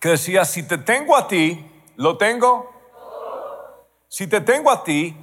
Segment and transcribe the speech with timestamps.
[0.00, 1.64] que decía, si te tengo a ti,
[1.96, 2.70] lo tengo.
[4.08, 5.14] Si te tengo a ti,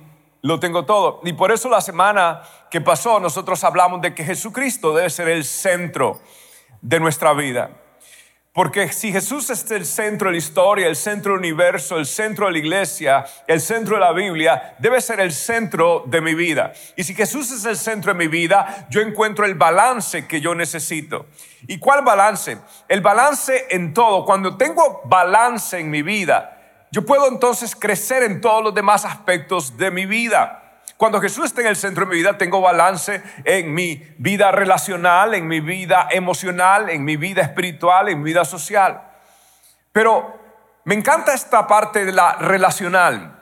[0.44, 1.20] lo tengo todo.
[1.24, 5.44] Y por eso la semana que pasó nosotros hablamos de que Jesucristo debe ser el
[5.44, 6.22] centro
[6.82, 7.72] de nuestra vida.
[8.58, 12.48] Porque si Jesús es el centro de la historia, el centro del universo, el centro
[12.48, 16.74] de la iglesia, el centro de la Biblia, debe ser el centro de mi vida.
[16.96, 20.56] Y si Jesús es el centro de mi vida, yo encuentro el balance que yo
[20.56, 21.28] necesito.
[21.68, 22.58] ¿Y cuál balance?
[22.88, 24.26] El balance en todo.
[24.26, 26.58] Cuando tengo balance en mi vida,
[26.90, 30.67] yo puedo entonces crecer en todos los demás aspectos de mi vida.
[30.98, 35.36] Cuando Jesús está en el centro de mi vida, tengo balance en mi vida relacional,
[35.36, 39.04] en mi vida emocional, en mi vida espiritual, en mi vida social.
[39.92, 40.40] Pero
[40.86, 43.38] me encanta esta parte de la relacional.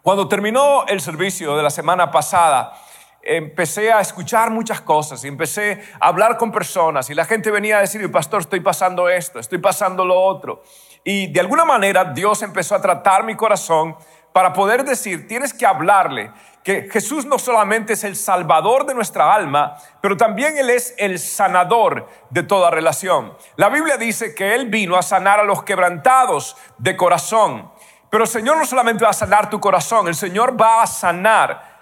[0.00, 2.72] Cuando terminó el servicio de la semana pasada,
[3.20, 7.78] empecé a escuchar muchas cosas y empecé a hablar con personas y la gente venía
[7.78, 10.62] a decir, pastor, estoy pasando esto, estoy pasando lo otro.
[11.04, 13.96] Y de alguna manera Dios empezó a tratar mi corazón
[14.32, 19.34] para poder decir, tienes que hablarle que Jesús no solamente es el salvador de nuestra
[19.34, 23.36] alma, pero también Él es el sanador de toda relación.
[23.56, 27.70] La Biblia dice que Él vino a sanar a los quebrantados de corazón.
[28.10, 31.72] Pero el Señor no solamente va a sanar tu corazón, el Señor va a sanar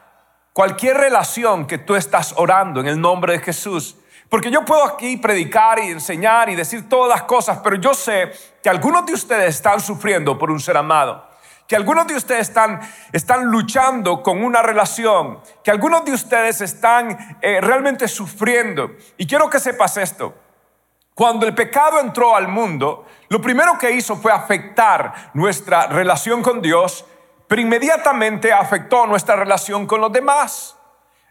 [0.53, 3.97] cualquier relación que tú estás orando en el nombre de Jesús.
[4.31, 8.33] Porque yo puedo aquí predicar y enseñar y decir todas las cosas, pero yo sé
[8.63, 11.30] que algunos de ustedes están sufriendo por un ser amado
[11.71, 12.51] que algunos de ustedes
[13.13, 18.91] están, luchando con una relación, que algunos de ustedes están eh, realmente sufriendo.
[19.17, 20.35] Y quiero que sepas esto.
[21.15, 26.61] Cuando el pecado entró al mundo, lo primero que hizo fue afectar nuestra relación con
[26.61, 27.07] Dios,
[27.47, 30.77] pero inmediatamente afectó nuestra relación con los demás.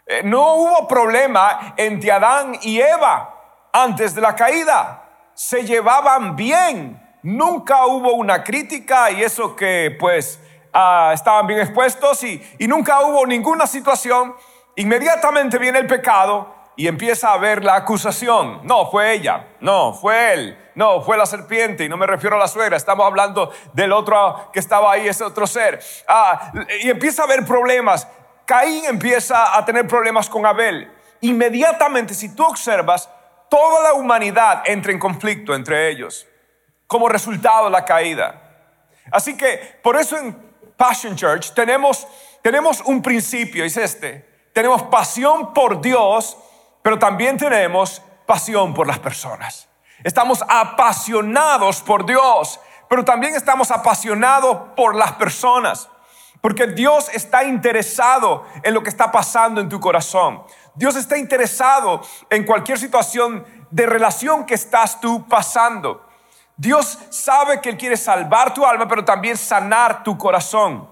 [0.06, 5.04] Eh, no hubo problema entre Adán y Eva antes de la caída.
[5.34, 10.40] Se llevaban bien nunca hubo una crítica y eso que pues
[10.74, 14.36] ah, estaban bien expuestos y, nunca hubo ninguna situación.
[14.76, 18.62] Inmediatamente viene el pecado y empieza a ver la acusación.
[18.64, 22.40] No, fue ella, no, fue él, no, fue la serpiente, y no me refiero a
[22.40, 25.82] la suegra, estamos hablando del otro que estaba ahí, ese otro ser.
[26.08, 26.52] Ah,
[26.82, 28.08] y empieza a haber problemas.
[28.46, 30.92] Caín empieza a tener problemas con Abel.
[31.22, 33.10] Inmediatamente, si tú observas,
[33.50, 36.29] toda la humanidad entra en conflicto entre ellos
[36.90, 38.42] como resultado de la caída.
[39.12, 40.34] Así que por eso en
[40.76, 42.08] Passion Church tenemos,
[42.42, 44.50] tenemos un principio, es este.
[44.54, 46.36] Tenemos pasión por Dios,
[46.82, 49.70] pero también tenemos pasión por las personas.
[50.04, 55.90] Estamos apasionados por Dios, pero también estamos apasionados por las personas.
[56.42, 60.44] Porque Dios está interesado en lo que está pasando en tu corazón.
[60.74, 62.02] Dios está interesado
[62.32, 66.09] en cualquier situación de relación que estás tú pasando.
[66.60, 70.90] Dios sabe que Él quiere salvar tu alma, pero también sanar tu corazón.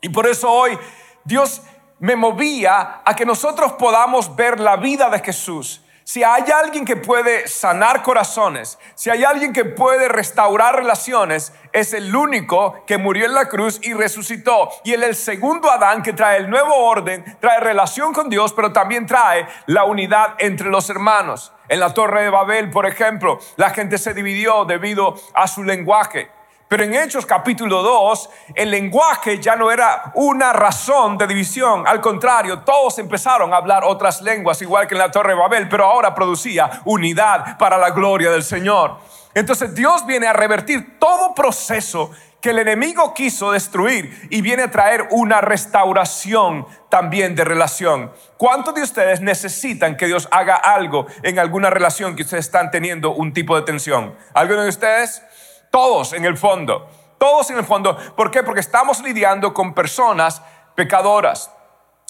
[0.00, 0.78] Y por eso hoy
[1.24, 1.60] Dios
[1.98, 6.96] me movía a que nosotros podamos ver la vida de Jesús si hay alguien que
[6.96, 13.26] puede sanar corazones, si hay alguien que puede restaurar relaciones, es el único que murió
[13.26, 14.70] en la cruz y resucitó.
[14.84, 18.72] Y él el segundo Adán que trae el nuevo orden, trae relación con Dios, pero
[18.72, 21.52] también trae la unidad entre los hermanos.
[21.68, 26.30] En la torre de Babel, por ejemplo, la gente se dividió debido a su lenguaje.
[26.70, 31.82] Pero en Hechos capítulo 2, el lenguaje ya no era una razón de división.
[31.84, 35.68] Al contrario, todos empezaron a hablar otras lenguas, igual que en la Torre de Babel,
[35.68, 38.98] pero ahora producía unidad para la gloria del Señor.
[39.34, 44.70] Entonces Dios viene a revertir todo proceso que el enemigo quiso destruir y viene a
[44.70, 48.12] traer una restauración también de relación.
[48.36, 53.10] ¿Cuántos de ustedes necesitan que Dios haga algo en alguna relación que ustedes están teniendo
[53.10, 54.14] un tipo de tensión?
[54.34, 55.22] ¿Alguno de ustedes?
[55.70, 56.88] Todos en el fondo.
[57.18, 57.96] Todos en el fondo.
[58.16, 58.42] ¿Por qué?
[58.42, 60.42] Porque estamos lidiando con personas
[60.74, 61.50] pecadoras.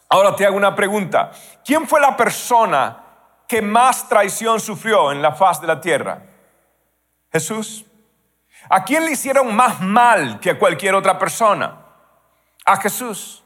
[0.09, 1.31] Ahora te hago una pregunta.
[1.65, 3.05] ¿Quién fue la persona
[3.47, 6.23] que más traición sufrió en la faz de la tierra?
[7.33, 7.85] Jesús.
[8.69, 11.87] ¿A quién le hicieron más mal que a cualquier otra persona?
[12.65, 13.43] A Jesús.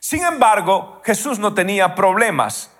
[0.00, 2.74] Sin embargo, Jesús no tenía problemas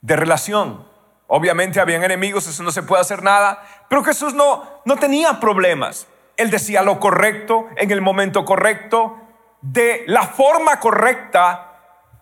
[0.00, 0.88] de relación.
[1.34, 6.06] Obviamente habían enemigos, eso no se puede hacer nada, pero Jesús no, no tenía problemas.
[6.36, 9.16] Él decía lo correcto en el momento correcto,
[9.62, 11.72] de la forma correcta,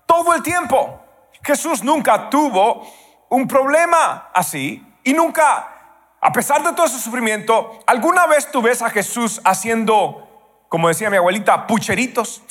[0.07, 1.01] todo el tiempo.
[1.43, 2.87] Jesús nunca tuvo
[3.31, 8.81] un problema así y nunca, a pesar de todo ese sufrimiento, alguna vez tú ves
[8.81, 12.45] a Jesús haciendo, como decía mi abuelita, pucheritos.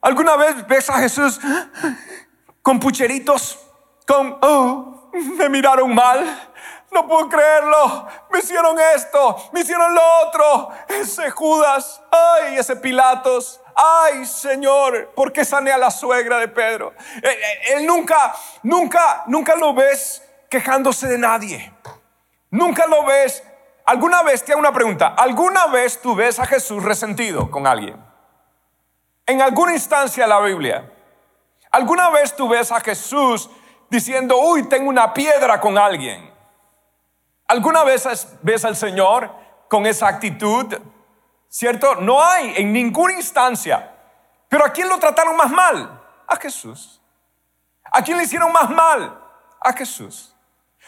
[0.00, 1.40] ¿Alguna vez ves a Jesús
[2.62, 3.63] con pucheritos?
[4.06, 6.50] Con, oh, me miraron mal.
[6.90, 8.06] No puedo creerlo.
[8.30, 10.70] Me hicieron esto, me hicieron lo otro.
[10.88, 13.60] Ese Judas, ay, ese Pilatos.
[13.74, 16.94] Ay, Señor, ¿por qué sané a la suegra de Pedro?
[17.16, 21.72] Él, eh, eh, él nunca, nunca, nunca lo ves quejándose de nadie.
[22.50, 23.42] Nunca lo ves.
[23.86, 28.02] ¿Alguna vez, te hago una pregunta, ¿alguna vez tú ves a Jesús resentido con alguien?
[29.26, 30.90] En alguna instancia de la Biblia,
[31.70, 33.50] ¿alguna vez tú ves a Jesús
[33.94, 36.32] diciendo, uy, tengo una piedra con alguien?
[37.46, 39.30] ¿Alguna vez ves al Señor
[39.68, 40.74] con esa actitud?
[41.48, 41.94] ¿Cierto?
[41.96, 43.92] No hay en ninguna instancia.
[44.48, 46.02] Pero ¿a quién lo trataron más mal?
[46.26, 47.00] A Jesús.
[47.84, 49.20] ¿A quién le hicieron más mal?
[49.60, 50.34] A Jesús.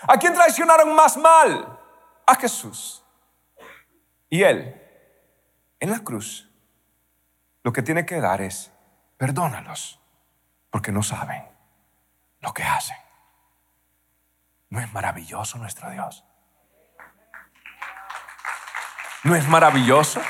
[0.02, 1.78] ¿A quién traicionaron más mal?
[2.26, 3.04] A Jesús.
[4.28, 4.82] Y Él,
[5.78, 6.50] en la cruz,
[7.62, 8.72] lo que tiene que dar es,
[9.16, 10.00] perdónalos,
[10.70, 11.55] porque no saben
[12.46, 12.96] lo que hacen.
[14.70, 16.24] ¿No es maravilloso nuestro Dios?
[19.24, 20.20] ¿No es maravilloso?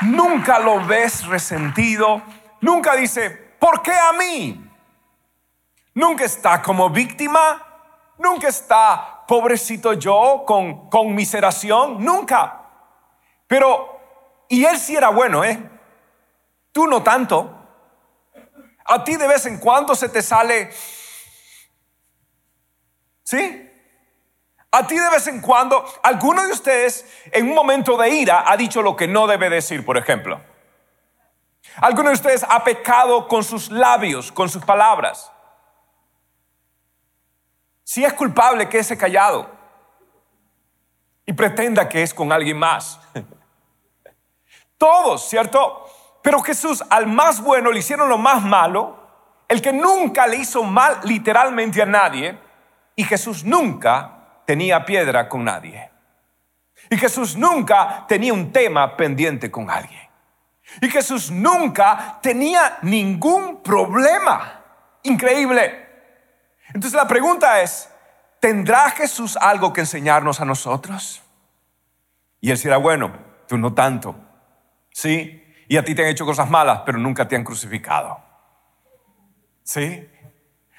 [0.00, 2.22] Nunca lo ves resentido,
[2.62, 3.30] nunca dice,
[3.60, 4.70] ¿por qué a mí?
[5.92, 7.62] Nunca está como víctima,
[8.16, 12.62] nunca está pobrecito yo con conmiseración, nunca.
[13.46, 14.00] Pero,
[14.48, 15.70] y él sí era bueno, ¿eh?
[16.72, 17.59] Tú no tanto.
[18.92, 20.72] A ti de vez en cuando se te sale,
[23.22, 23.70] ¿sí?
[24.72, 28.56] A ti de vez en cuando, alguno de ustedes en un momento de ira ha
[28.56, 30.40] dicho lo que no debe decir, por ejemplo.
[31.76, 35.30] Alguno de ustedes ha pecado con sus labios, con sus palabras.
[37.84, 39.48] Si es culpable, que ese callado
[41.26, 42.98] y pretenda que es con alguien más.
[44.78, 45.88] Todos, ¿cierto?
[46.22, 48.98] Pero Jesús al más bueno le hicieron lo más malo,
[49.48, 52.38] el que nunca le hizo mal literalmente a nadie,
[52.94, 55.90] y Jesús nunca tenía piedra con nadie.
[56.90, 60.08] Y Jesús nunca tenía un tema pendiente con alguien.
[60.80, 64.62] Y Jesús nunca tenía ningún problema.
[65.02, 65.88] Increíble.
[66.68, 67.90] Entonces la pregunta es,
[68.38, 71.22] ¿tendrá Jesús algo que enseñarnos a nosotros?
[72.40, 73.12] Y él dirá, bueno,
[73.46, 74.14] tú no tanto.
[74.92, 78.18] Sí, y a ti te han hecho cosas malas, pero nunca te han crucificado.
[79.62, 80.04] ¿Sí?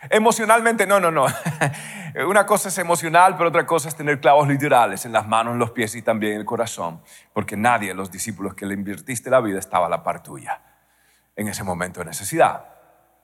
[0.09, 1.27] Emocionalmente, no, no, no.
[2.27, 5.59] Una cosa es emocional, pero otra cosa es tener clavos literales en las manos, en
[5.59, 7.01] los pies y también en el corazón,
[7.31, 10.61] porque nadie de los discípulos que le invirtiste la vida estaba a la par tuya
[11.37, 12.65] en ese momento de necesidad.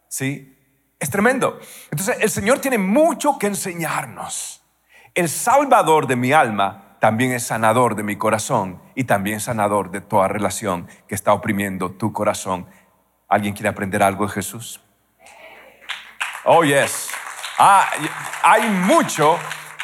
[0.08, 0.58] ¿Sí?
[0.98, 1.60] Es tremendo.
[1.92, 4.64] Entonces, el Señor tiene mucho que enseñarnos.
[5.14, 10.02] El Salvador de mi alma también es sanador de mi corazón y también sanador de
[10.02, 12.68] toda relación que está oprimiendo tu corazón.
[13.28, 14.82] ¿Alguien quiere aprender algo de Jesús?
[16.46, 17.10] Oh, yes.
[17.60, 17.90] Ah,
[18.44, 19.38] hay mucho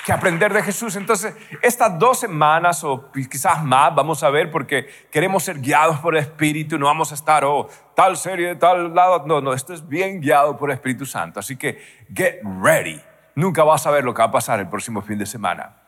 [0.06, 0.96] que aprender de Jesús.
[0.96, 6.16] Entonces, estas dos semanas o quizás más, vamos a ver, porque queremos ser guiados por
[6.16, 9.24] el Espíritu, no vamos a estar, oh, tal serie, tal lado.
[9.26, 11.40] No, no, esto es bien guiado por el Espíritu Santo.
[11.40, 11.82] Así que,
[12.14, 13.02] get ready.
[13.36, 15.83] Nunca vas a ver lo que va a pasar el próximo fin de semana.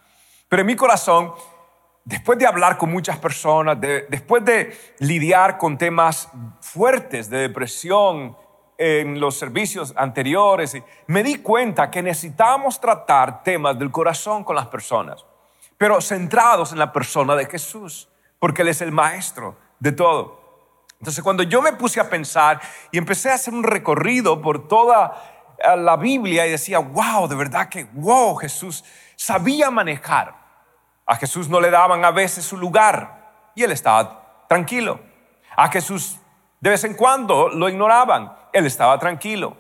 [0.56, 1.34] Pero en mi corazón,
[2.06, 6.30] después de hablar con muchas personas, después de lidiar con temas
[6.62, 8.38] fuertes de depresión
[8.78, 14.68] en los servicios anteriores, me di cuenta que necesitábamos tratar temas del corazón con las
[14.68, 15.26] personas,
[15.78, 18.08] pero centrados en la persona de Jesús,
[18.40, 20.40] porque Él es el maestro de todo.
[21.02, 22.62] Entonces cuando yo me puse a pensar
[22.94, 27.36] y empecé a hacer un recorrido por toda eh, la Biblia y decía, wow, de
[27.36, 28.86] verdad que, wow, Jesús
[29.18, 30.45] sabía manejar.
[31.06, 35.00] A Jesús no le daban a veces su lugar y él estaba tranquilo.
[35.56, 36.20] A Jesús
[36.60, 39.56] de vez en cuando lo ignoraban, él estaba tranquilo.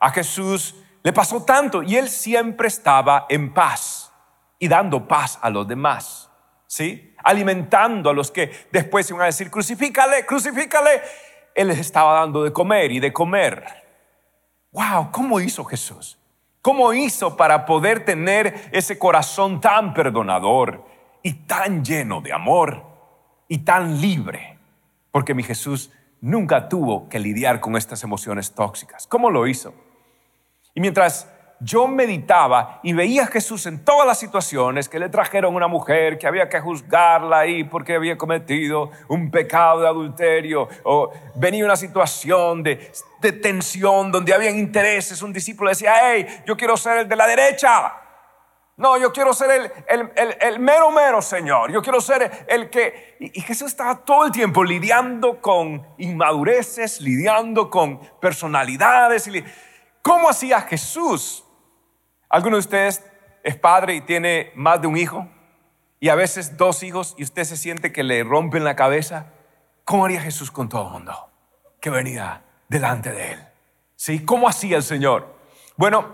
[0.00, 0.74] A Jesús
[1.04, 4.12] le pasó tanto y él siempre estaba en paz
[4.58, 6.30] y dando paz a los demás.
[6.66, 7.14] ¿Sí?
[7.22, 11.02] Alimentando a los que después iban a decir, crucifícale, crucifícale.
[11.54, 13.64] Él les estaba dando de comer y de comer.
[14.72, 16.18] Wow, ¿cómo hizo Jesús?
[16.62, 20.86] ¿Cómo hizo para poder tener ese corazón tan perdonador
[21.20, 22.84] y tan lleno de amor
[23.48, 24.58] y tan libre?
[25.10, 25.90] Porque mi Jesús
[26.20, 29.08] nunca tuvo que lidiar con estas emociones tóxicas.
[29.08, 29.74] ¿Cómo lo hizo?
[30.72, 31.28] Y mientras
[31.64, 36.18] yo meditaba y veía a Jesús en todas las situaciones que le trajeron una mujer
[36.18, 41.76] que había que juzgarla ahí porque había cometido un pecado de adulterio o venía una
[41.76, 42.92] situación de,
[43.42, 45.22] tensión donde habían intereses.
[45.22, 47.94] Un discípulo decía, hey, yo quiero ser el de la derecha.
[48.76, 51.70] No, yo quiero ser el, mero mero, Señor.
[51.70, 53.16] Yo quiero ser el que...
[53.20, 59.30] Y, Jesús estaba todo el tiempo lidiando con inmadureces, lidiando con personalidades.
[60.02, 61.44] ¿Cómo hacía Jesús?
[62.32, 63.04] ¿Alguno de ustedes
[63.42, 65.28] es padre y tiene más de un hijo?
[66.00, 69.26] Y a veces dos hijos y usted se siente que le rompen la cabeza.
[69.84, 71.28] ¿Cómo haría Jesús con todo el mundo
[71.78, 73.38] que venía delante de él?
[73.96, 74.24] ¿Sí?
[74.24, 75.36] ¿Cómo hacía el Señor?
[75.76, 76.06] Bueno,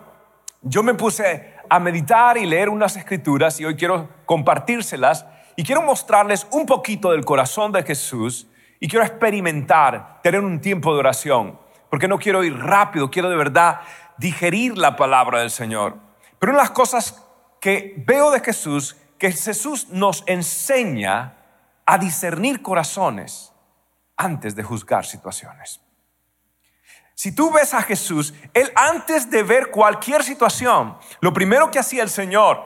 [0.61, 5.83] yo me puse a meditar y leer unas escrituras y hoy quiero compartírselas y quiero
[5.83, 8.49] mostrarles un poquito del corazón de Jesús
[8.81, 13.37] y quiero experimentar, tener un tiempo de oración, porque no quiero ir rápido, quiero de
[13.37, 13.83] verdad
[14.17, 16.08] digerir la palabra del Señor.
[16.39, 17.23] Pero una de las cosas
[17.61, 21.37] que veo de Jesús, que Jesús nos enseña
[21.85, 23.53] a discernir corazones
[24.17, 25.81] antes de juzgar situaciones.
[27.15, 32.03] Si tú ves a Jesús, Él antes de ver cualquier situación, lo primero que hacía
[32.03, 32.65] el Señor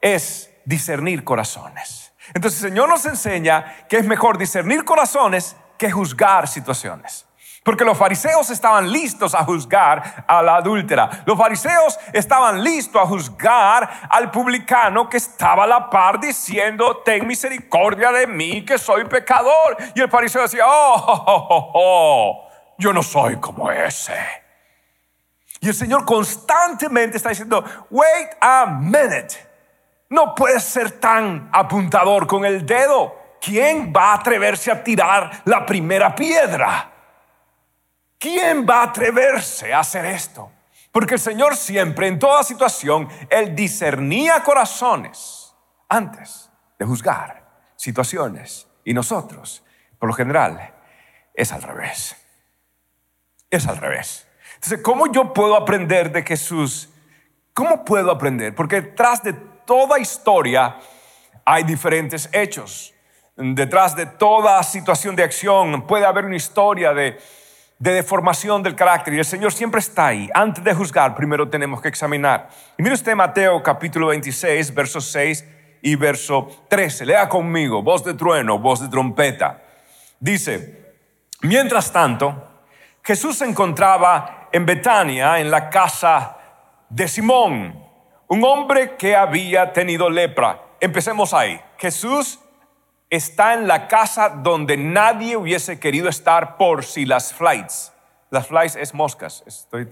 [0.00, 2.12] es discernir corazones.
[2.32, 7.26] Entonces el Señor nos enseña que es mejor discernir corazones que juzgar situaciones.
[7.64, 11.08] Porque los fariseos estaban listos a juzgar a la adúltera.
[11.24, 17.26] Los fariseos estaban listos a juzgar al publicano que estaba a la par diciendo, ten
[17.26, 19.78] misericordia de mí que soy pecador.
[19.94, 24.14] Y el fariseo decía, oh, oh, oh, oh, yo no soy como ese.
[25.60, 29.36] Y el Señor constantemente está diciendo, wait a minute,
[30.10, 33.16] no puedes ser tan apuntador con el dedo.
[33.40, 36.90] ¿Quién va a atreverse a tirar la primera piedra?
[38.24, 40.50] ¿Quién va a atreverse a hacer esto?
[40.90, 45.54] Porque el Señor siempre, en toda situación, Él discernía corazones
[45.90, 48.66] antes de juzgar situaciones.
[48.82, 49.62] Y nosotros,
[49.98, 50.72] por lo general,
[51.34, 52.16] es al revés.
[53.50, 54.26] Es al revés.
[54.54, 56.88] Entonces, ¿cómo yo puedo aprender de Jesús?
[57.52, 58.54] ¿Cómo puedo aprender?
[58.54, 60.78] Porque detrás de toda historia
[61.44, 62.94] hay diferentes hechos.
[63.36, 67.18] Detrás de toda situación de acción puede haber una historia de,
[67.84, 70.30] de deformación del carácter y el Señor siempre está ahí.
[70.32, 72.48] Antes de juzgar, primero tenemos que examinar.
[72.78, 75.44] Y mire usted Mateo capítulo 26, verso 6
[75.82, 77.04] y verso 13.
[77.04, 79.62] Lea conmigo, voz de trueno, voz de trompeta.
[80.18, 80.94] Dice,
[81.42, 82.62] mientras tanto,
[83.02, 86.38] Jesús se encontraba en Betania, en la casa
[86.88, 87.84] de Simón,
[88.28, 90.58] un hombre que había tenido lepra.
[90.80, 91.60] Empecemos ahí.
[91.76, 92.40] Jesús
[93.14, 97.92] está en la casa donde nadie hubiese querido estar por si las flies.
[98.30, 99.42] Las flies es moscas.
[99.46, 99.88] Estoy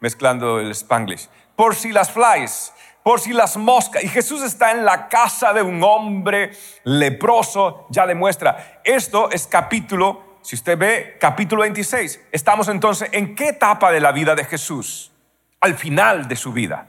[0.00, 1.28] mezclando el spanglish.
[1.56, 4.02] Por si las flies, por si las moscas.
[4.02, 6.52] Y Jesús está en la casa de un hombre
[6.84, 7.86] leproso.
[7.90, 8.80] Ya demuestra.
[8.84, 14.10] Esto es capítulo si usted ve capítulo 26, estamos entonces en qué etapa de la
[14.10, 15.12] vida de Jesús?
[15.60, 16.88] Al final de su vida.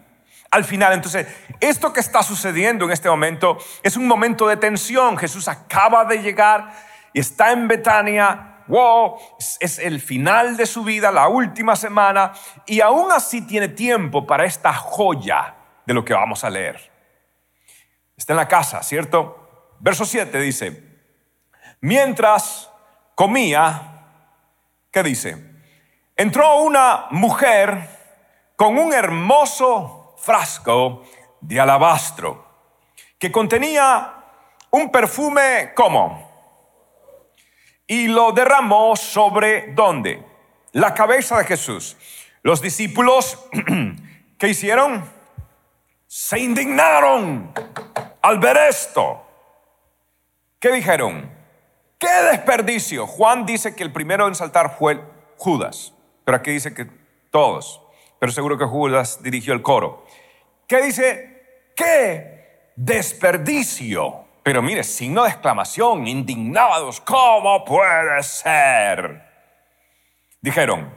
[0.54, 1.26] Al final, entonces,
[1.60, 5.18] esto que está sucediendo en este momento es un momento de tensión.
[5.18, 6.72] Jesús acaba de llegar
[7.12, 8.62] y está en Betania.
[8.68, 9.18] Wow,
[9.60, 12.34] es el final de su vida, la última semana,
[12.68, 15.56] y aún así tiene tiempo para esta joya
[15.88, 16.92] de lo que vamos a leer.
[18.16, 19.76] Está en la casa, ¿cierto?
[19.80, 20.84] Verso 7 dice,
[21.82, 22.70] mientras
[23.16, 24.06] comía,
[24.92, 25.36] ¿qué dice?
[26.16, 27.90] Entró una mujer
[28.56, 31.04] con un hermoso frasco
[31.42, 32.46] de alabastro
[33.20, 34.14] que contenía
[34.72, 36.32] un perfume como
[37.86, 40.26] y lo derramó sobre dónde?
[40.72, 41.98] La cabeza de Jesús.
[42.42, 43.38] Los discípulos,
[44.40, 45.04] ¿qué hicieron?
[46.08, 47.54] Se indignaron
[48.22, 49.26] al ver esto.
[50.60, 51.30] ¿Qué dijeron?
[52.00, 53.06] ¡Qué desperdicio!
[53.08, 55.02] Juan dice que el primero en saltar fue
[55.38, 56.88] Judas, pero aquí dice que
[57.32, 57.83] todos,
[58.24, 60.06] pero seguro que Judas dirigió el coro.
[60.66, 61.72] ¿Qué dice?
[61.76, 64.24] ¡Qué desperdicio!
[64.42, 69.30] Pero mire, signo de exclamación, indignados, ¿cómo puede ser?
[70.40, 70.90] Dijeron,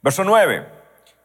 [0.00, 0.68] verso 9,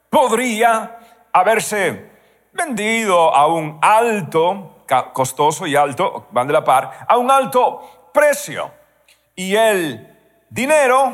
[0.10, 0.98] podría
[1.32, 2.10] haberse
[2.52, 4.84] vendido a un alto,
[5.14, 8.72] costoso y alto, van de la par, a un alto precio
[9.36, 10.12] y el
[10.50, 11.14] dinero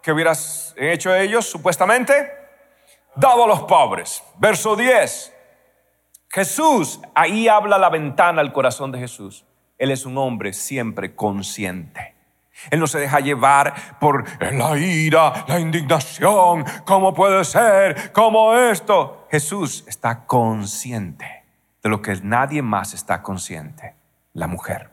[0.00, 2.45] que hubieras hecho ellos supuestamente,
[3.16, 4.22] dado a los pobres.
[4.38, 5.32] Verso 10.
[6.28, 9.44] Jesús, ahí habla la ventana al corazón de Jesús.
[9.78, 12.14] Él es un hombre siempre consciente.
[12.70, 16.64] Él no se deja llevar por la ira, la indignación.
[16.84, 18.12] ¿Cómo puede ser?
[18.12, 19.26] ¿Cómo esto?
[19.30, 21.44] Jesús está consciente
[21.82, 23.94] de lo que nadie más está consciente,
[24.32, 24.90] la mujer.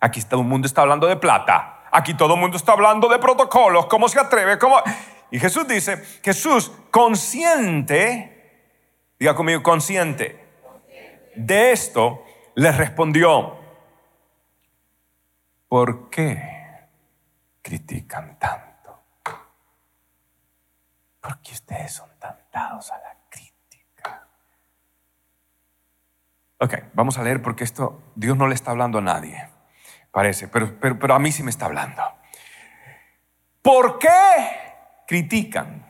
[0.00, 1.84] Aquí todo el mundo está hablando de plata.
[1.92, 3.86] Aquí todo el mundo está hablando de protocolos.
[3.86, 4.58] ¿Cómo se atreve?
[4.58, 4.76] ¿Cómo?
[5.34, 8.70] Y Jesús dice, Jesús consciente,
[9.18, 10.40] diga conmigo, consciente,
[11.34, 12.24] de esto,
[12.54, 13.58] le respondió,
[15.66, 16.86] ¿por qué
[17.60, 19.02] critican tanto?
[21.20, 24.28] ¿Por qué ustedes son tan dados a la crítica?
[26.60, 29.48] Ok, vamos a leer porque esto Dios no le está hablando a nadie,
[30.12, 32.04] parece, pero, pero, pero a mí sí me está hablando.
[33.62, 34.63] ¿Por qué
[35.06, 35.86] critican.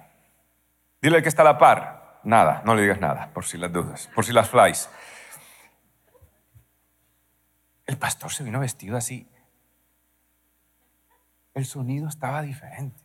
[1.01, 2.21] Dile que está a la par.
[2.25, 4.89] Nada, no le digas nada, por si las dudas, por si las flies.
[7.87, 9.29] El pastor se vino vestido así.
[11.53, 13.03] El sonido estaba diferente.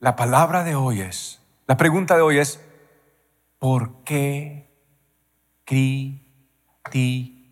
[0.00, 2.60] La palabra de hoy es, la pregunta de hoy es,
[3.58, 4.68] ¿por qué
[5.62, 7.46] critican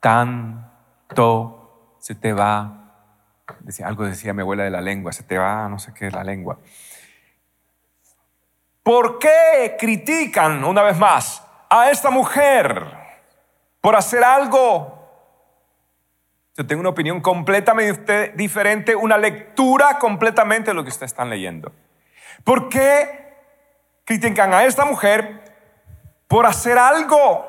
[0.00, 1.96] tanto?
[2.00, 2.83] Se te va
[3.60, 6.12] Decía, algo decía mi abuela de la lengua, se te va, no sé qué es
[6.12, 6.58] la lengua.
[8.82, 12.86] ¿Por qué critican una vez más a esta mujer
[13.80, 14.94] por hacer algo?
[16.56, 21.72] Yo tengo una opinión completamente diferente, una lectura completamente de lo que ustedes están leyendo.
[22.44, 23.34] ¿Por qué
[24.04, 25.56] critican a esta mujer
[26.28, 27.46] por hacer algo?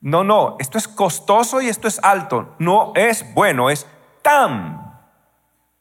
[0.00, 2.54] No, no, esto es costoso y esto es alto.
[2.58, 3.86] No es bueno, es
[4.26, 5.00] tan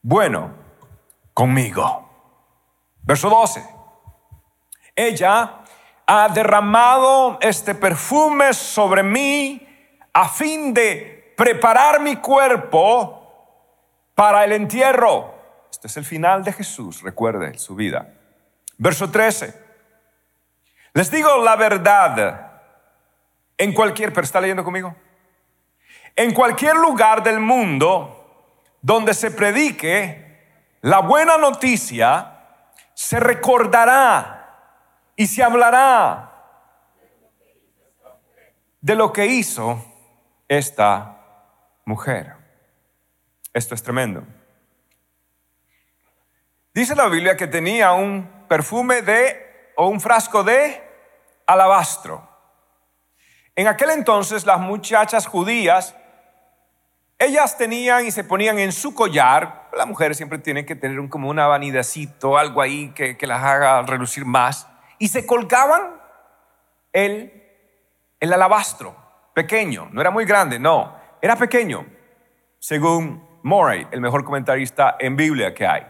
[0.04, 0.54] bueno
[1.34, 2.08] conmigo.
[3.02, 3.68] Verso 12.
[4.96, 5.62] Ella
[6.06, 9.68] ha derramado este perfume sobre mí
[10.14, 15.34] a fin de preparar mi cuerpo para el entierro.
[15.72, 18.14] Este es el final de Jesús, recuerde su vida.
[18.78, 19.60] Verso 13.
[20.94, 22.62] Les digo la verdad.
[23.58, 24.96] En cualquier, pero está leyendo conmigo.
[26.16, 28.15] En cualquier lugar del mundo
[28.86, 32.34] donde se predique la buena noticia,
[32.94, 34.60] se recordará
[35.16, 36.32] y se hablará
[38.80, 39.84] de lo que hizo
[40.48, 41.18] esta
[41.86, 42.36] mujer.
[43.56, 44.24] Esto es tremendo.
[46.72, 50.80] Dice la Biblia que tenía un perfume de o un frasco de
[51.48, 52.30] alabastro.
[53.56, 55.96] En aquel entonces las muchachas judías
[57.18, 61.30] ellas tenían y se ponían en su collar, las mujeres siempre tienen que tener como
[61.30, 64.68] un vanidacito, algo ahí que, las haga relucir más,
[65.00, 66.02] y se colgaban
[66.92, 67.32] el,
[68.20, 68.96] el alabastro,
[69.34, 71.86] pequeño, no era muy grande, no, era pequeño,
[72.60, 75.86] según Morey, el mejor comentarista en Biblia que hay.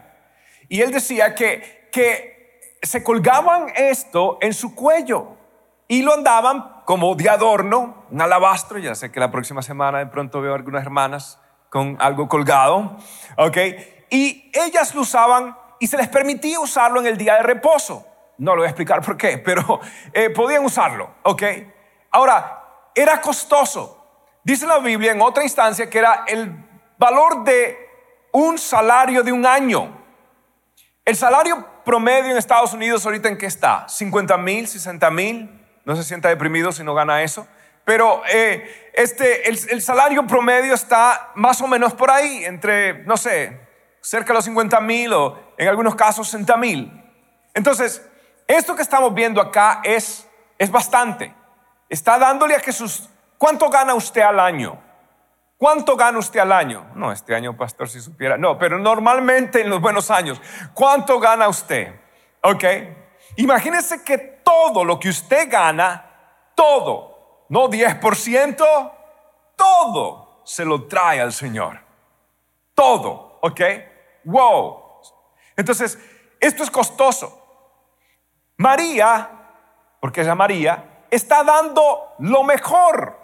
[0.68, 5.36] Y él decía que, que se colgaban esto en su cuello
[5.88, 8.78] y lo andaban como de adorno, un alabastro.
[8.78, 12.96] Ya sé que la próxima semana de pronto veo algunas hermanas con algo colgado,
[13.36, 13.58] ¿ok?
[14.08, 18.06] Y ellas lo usaban y se les permitía usarlo en el día de reposo.
[18.38, 19.80] No lo voy a explicar por qué, pero
[20.12, 21.42] eh, podían usarlo, ¿ok?
[22.12, 22.62] Ahora,
[22.94, 24.04] era costoso.
[24.44, 26.54] Dice la Biblia en otra instancia que era el
[26.96, 27.76] valor de
[28.30, 30.04] un salario de un año.
[31.04, 33.88] El salario promedio en Estados Unidos ahorita en qué está?
[33.88, 37.46] 50 mil, 60 mil, no se sienta deprimido si no gana eso.
[37.84, 43.60] Pero eh, este, el, salario promedio está más o menos por ahí, entre, no sé,
[44.00, 47.04] cerca de los 50 mil o en algunos casos 60 mil.
[47.54, 48.04] Entonces,
[48.48, 51.32] esto que estamos viendo acá es, es bastante.
[51.88, 54.82] Está dándole a Jesús, ¿cuánto gana usted al año?
[55.56, 56.90] ¿Cuánto gana usted al año?
[56.96, 58.36] No, este año, pastor, si supiera.
[58.36, 60.42] No, pero normalmente en los buenos años,
[60.74, 61.94] ¿cuánto gana usted?
[62.42, 62.64] ¿Ok?
[63.36, 68.92] Imagínese que todo lo que usted gana, todo, no 10%,
[69.56, 71.80] todo se lo trae al Señor.
[72.74, 73.60] Todo, ¿ok?
[74.24, 74.82] Wow.
[75.56, 75.98] Entonces,
[76.40, 77.42] esto es costoso.
[78.58, 79.30] María,
[80.00, 83.18] porque ella María, está dando lo mejor.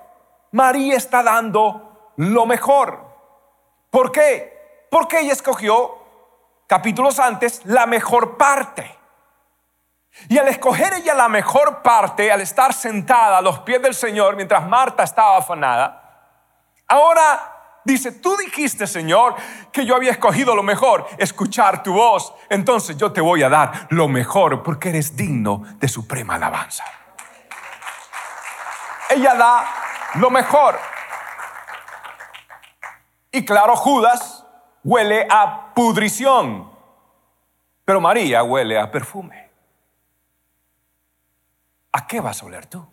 [0.53, 3.05] María está dando lo mejor.
[3.91, 4.87] ¿Por qué?
[4.91, 5.99] Porque ella escogió,
[6.67, 8.99] capítulos antes, la mejor parte.
[10.29, 14.37] Y al escoger ella la mejor parte, al estar sentada a los pies del Señor
[14.37, 15.99] mientras Marta estaba afanada,
[16.87, 19.35] ahora dice, tú dijiste, Señor,
[19.73, 22.35] que yo había escogido lo mejor, escuchar tu voz.
[22.49, 26.85] Entonces yo te voy a dar lo mejor porque eres digno de suprema alabanza.
[29.11, 29.65] Ella da
[30.15, 30.79] lo mejor.
[33.31, 34.45] Y claro, Judas
[34.85, 36.71] huele a pudrición,
[37.85, 39.42] pero María huele a perfume.
[41.93, 42.87] ¿A qué vas a oler tú?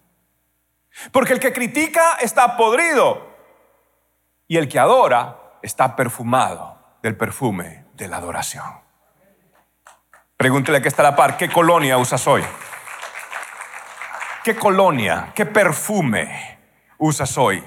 [1.12, 3.28] Porque el que critica está podrido
[4.48, 8.82] y el que adora está perfumado del perfume de la adoración.
[10.36, 12.44] Pregúntele que está a la par, ¿qué colonia usas hoy?
[14.44, 16.60] ¿Qué colonia, qué perfume
[16.98, 17.64] usas hoy?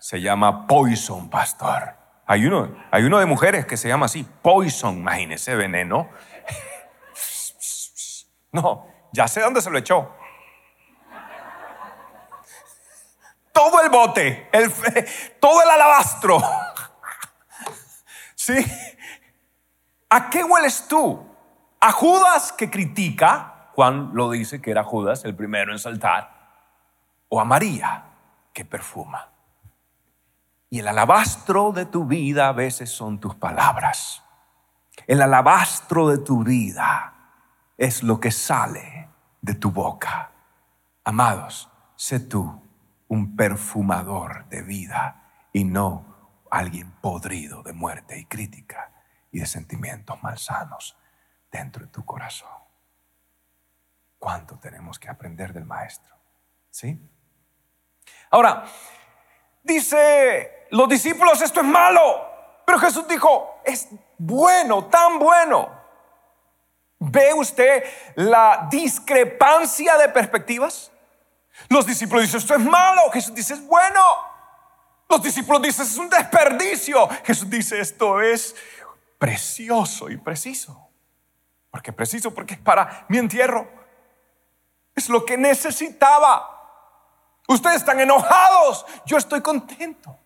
[0.00, 1.94] Se llama Poison, pastor.
[2.26, 6.08] Hay uno, hay uno de mujeres que se llama así, Poison, imagínese, veneno.
[8.50, 10.17] No, ya sé dónde se lo echó.
[13.58, 14.72] Todo el bote, el,
[15.40, 16.40] todo el alabastro.
[18.36, 18.54] ¿Sí?
[20.08, 21.26] ¿A qué hueles tú?
[21.80, 23.70] ¿A Judas que critica?
[23.74, 26.30] Juan lo dice que era Judas el primero en saltar.
[27.28, 28.04] ¿O a María
[28.52, 29.28] que perfuma?
[30.70, 34.22] Y el alabastro de tu vida a veces son tus palabras.
[35.08, 37.12] El alabastro de tu vida
[37.76, 39.08] es lo que sale
[39.40, 40.30] de tu boca.
[41.02, 42.67] Amados, sé tú
[43.08, 48.92] un perfumador de vida y no alguien podrido de muerte y crítica
[49.30, 50.96] y de sentimientos malsanos
[51.50, 52.48] dentro de tu corazón.
[54.18, 56.14] ¿Cuánto tenemos que aprender del maestro?
[56.70, 57.00] ¿Sí?
[58.30, 58.64] Ahora,
[59.62, 65.78] dice los discípulos, esto es malo, pero Jesús dijo, es bueno, tan bueno.
[66.98, 67.84] ¿Ve usted
[68.16, 70.90] la discrepancia de perspectivas?
[71.68, 73.10] Los discípulos dicen, esto es malo.
[73.12, 74.00] Jesús dice, es bueno.
[75.08, 77.08] Los discípulos dicen, es un desperdicio.
[77.24, 78.54] Jesús dice, esto es
[79.18, 80.88] precioso y preciso.
[81.70, 83.68] Porque preciso, porque es para mi entierro.
[84.94, 86.54] Es lo que necesitaba.
[87.48, 90.18] Ustedes están enojados, yo estoy contento.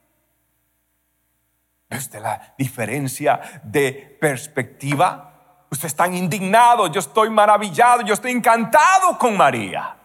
[1.88, 5.64] ¿Ve usted la diferencia de perspectiva?
[5.70, 9.96] Ustedes están indignados, yo estoy maravillado, yo estoy encantado con María.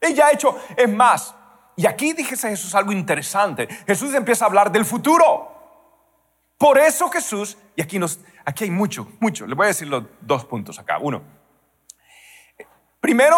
[0.00, 1.34] Ella ha hecho, es más,
[1.76, 3.68] y aquí dijese Jesús algo interesante.
[3.86, 5.58] Jesús empieza a hablar del futuro.
[6.58, 10.02] Por eso Jesús, y aquí, nos, aquí hay mucho, mucho, le voy a decir los
[10.20, 10.98] dos puntos acá.
[10.98, 11.22] Uno,
[13.00, 13.36] primero,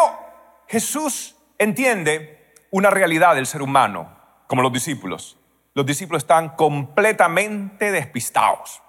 [0.67, 5.37] Jesús entiende una realidad del ser humano, como los discípulos.
[5.75, 8.83] Los discípulos están completamente despistados,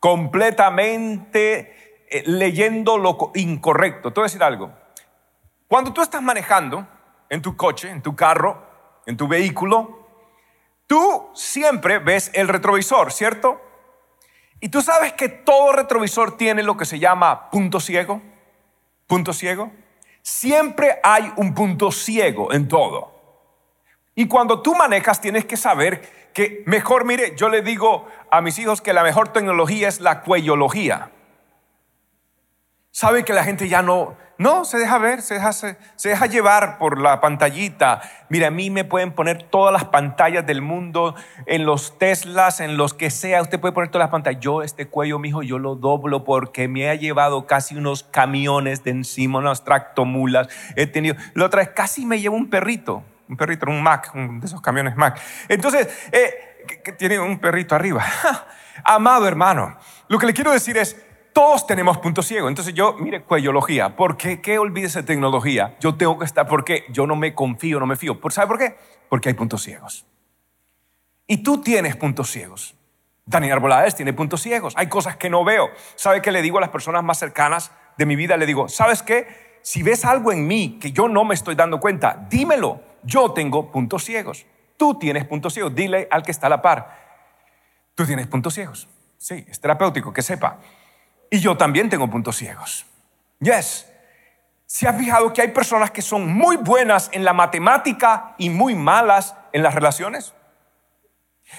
[0.00, 4.12] completamente eh, leyendo lo incorrecto.
[4.12, 4.70] Te voy a decir algo.
[5.66, 6.86] Cuando tú estás manejando
[7.32, 8.62] en tu coche, en tu carro,
[9.06, 10.02] en tu vehículo,
[10.92, 13.58] Tú siempre ves el retrovisor, ¿cierto?
[14.60, 18.20] Y tú sabes que todo retrovisor tiene lo que se llama punto ciego.
[19.06, 19.72] Punto ciego.
[20.20, 23.10] Siempre hay un punto ciego en todo.
[24.14, 28.58] Y cuando tú manejas tienes que saber que mejor, mire, yo le digo a mis
[28.58, 31.10] hijos que la mejor tecnología es la cuellología.
[32.94, 36.76] Sabe que la gente ya no, no, se deja ver, se deja, se, deja llevar
[36.76, 38.02] por la pantallita.
[38.28, 41.14] Mira, a mí me pueden poner todas las pantallas del mundo,
[41.46, 44.42] en los Teslas, en los que sea, usted puede poner todas las pantallas.
[44.42, 48.90] Yo este cuello, mijo, yo lo doblo porque me ha llevado casi unos camiones de
[48.90, 50.48] encima, unos tractomulas.
[50.76, 54.38] He tenido, la otra vez casi me llevo un perrito, un perrito, un Mac, un
[54.38, 55.18] de esos camiones Mac.
[55.48, 58.04] Entonces, eh, que tiene un perrito arriba.
[58.84, 59.78] Amado hermano,
[60.08, 60.96] lo que le quiero decir es,
[61.32, 62.48] todos tenemos puntos ciegos.
[62.48, 63.96] Entonces yo, mire, cuellología.
[63.96, 64.40] ¿Por qué?
[64.40, 65.76] ¿Qué olvides de tecnología?
[65.80, 68.18] Yo tengo que estar porque yo no me confío, no me fío.
[68.30, 68.76] ¿Sabe por qué?
[69.08, 70.06] Porque hay puntos ciegos.
[71.26, 72.74] Y tú tienes puntos ciegos.
[73.24, 74.74] Daniel Arbolades tiene puntos ciegos.
[74.76, 75.70] Hay cosas que no veo.
[75.94, 78.36] ¿Sabe qué le digo a las personas más cercanas de mi vida?
[78.36, 79.58] Le digo, ¿sabes qué?
[79.62, 82.80] Si ves algo en mí que yo no me estoy dando cuenta, dímelo.
[83.04, 84.44] Yo tengo puntos ciegos.
[84.76, 85.74] Tú tienes puntos ciegos.
[85.74, 86.98] Dile al que está a la par.
[87.94, 88.88] Tú tienes puntos ciegos.
[89.16, 90.58] Sí, es terapéutico, que sepa.
[91.32, 92.84] Y yo también tengo puntos ciegos.
[93.40, 93.90] Yes.
[94.66, 98.74] ¿Se ha fijado que hay personas que son muy buenas en la matemática y muy
[98.74, 100.34] malas en las relaciones?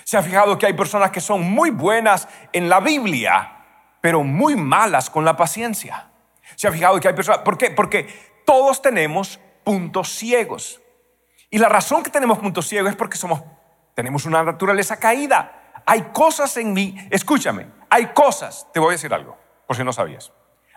[0.03, 3.65] ¿Se ha fijado que hay personas que son muy buenas en la Biblia,
[3.99, 6.07] pero muy malas con la paciencia?
[6.55, 7.41] ¿Se ha fijado que hay personas...
[7.41, 7.71] ¿Por qué?
[7.71, 10.81] Porque todos tenemos puntos ciegos.
[11.49, 13.41] Y la razón que tenemos puntos ciegos es porque somos,
[13.95, 15.73] tenemos una naturaleza caída.
[15.88, 19.93] Hay cosas en mí, escúchame, hay cosas, te voy a decir algo por si no
[19.93, 20.32] sabías.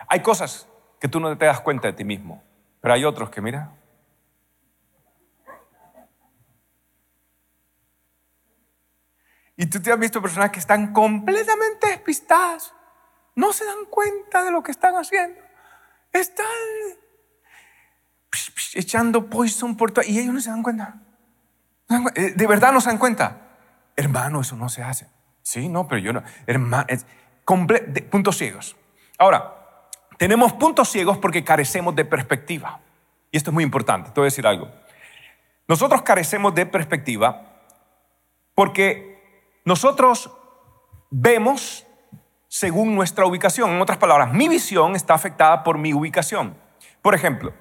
[0.07, 0.67] Hay cosas
[0.99, 2.43] que tú no te das cuenta de ti mismo,
[2.81, 3.77] pero hay otros que, mira,
[9.59, 12.73] Y tú te has visto personas que están completamente despistadas.
[13.35, 15.41] No se dan cuenta de lo que están haciendo.
[16.13, 16.45] Están
[18.75, 20.05] echando poison por todo.
[20.07, 21.01] Y ellos no se dan cuenta.
[22.15, 23.57] Eh, de verdad no se dan cuenta.
[23.95, 25.09] Hermano, eso no se hace.
[25.41, 26.23] Sí, no, pero yo no.
[26.45, 26.85] Hermano,
[27.47, 28.75] puntos ciegos.
[29.17, 29.55] Ahora,
[30.17, 32.81] tenemos puntos ciegos porque carecemos de perspectiva.
[33.31, 34.69] Y esto es muy importante, te voy a decir algo.
[35.67, 37.61] Nosotros carecemos de perspectiva
[38.53, 40.31] porque nosotros
[41.09, 41.85] vemos
[42.47, 43.71] según nuestra ubicación.
[43.71, 46.57] En otras palabras, mi visión está afectada por mi ubicación.
[47.01, 47.53] Por ejemplo,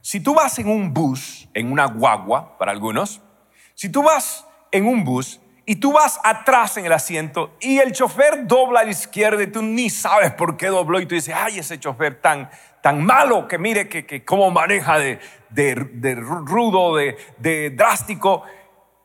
[0.00, 3.20] si tú vas en un bus, en una guagua para algunos,
[3.74, 7.92] si tú vas en un bus y tú vas atrás en el asiento y el
[7.92, 11.34] chofer dobla a la izquierda y tú ni sabes por qué dobló y tú dices,
[11.36, 12.48] ay, ese chofer tan,
[12.80, 15.18] tan malo que mire que, que cómo maneja de,
[15.50, 18.44] de, de rudo, de, de drástico.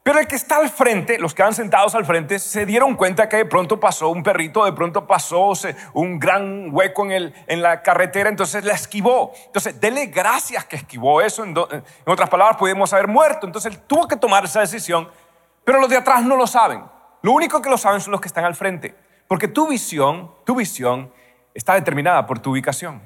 [0.03, 3.29] Pero el que está al frente, los que van sentados al frente, se dieron cuenta
[3.29, 5.53] que de pronto pasó un perrito, de pronto pasó
[5.93, 9.31] un gran hueco en, el, en la carretera, entonces la esquivó.
[9.45, 11.43] Entonces, dele gracias que esquivó eso.
[11.43, 13.45] En, en otras palabras, pudimos haber muerto.
[13.45, 15.07] Entonces, él tuvo que tomar esa decisión,
[15.71, 16.83] pero los de atrás no lo saben.
[17.21, 18.93] Lo único que lo saben son los que están al frente.
[19.25, 21.13] Porque tu visión, tu visión
[21.53, 23.01] está determinada por tu ubicación.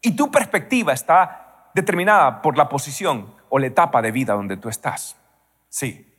[0.00, 4.70] Y tu perspectiva está determinada por la posición o la etapa de vida donde tú
[4.70, 5.18] estás.
[5.68, 6.10] Sí.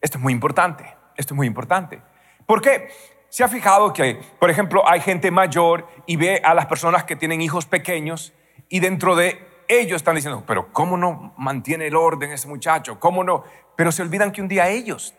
[0.00, 0.82] Esto es muy importante,
[1.16, 2.02] esto es muy importante.
[2.44, 2.90] ¿Por qué?
[3.28, 7.14] ¿Se ha fijado que, por ejemplo, hay gente mayor y ve a las personas que
[7.14, 8.32] tienen hijos pequeños
[8.68, 12.98] y dentro de ellos están diciendo, pero ¿cómo no mantiene el orden ese muchacho?
[12.98, 13.44] ¿Cómo no?
[13.76, 15.14] Pero se olvidan que un día ellos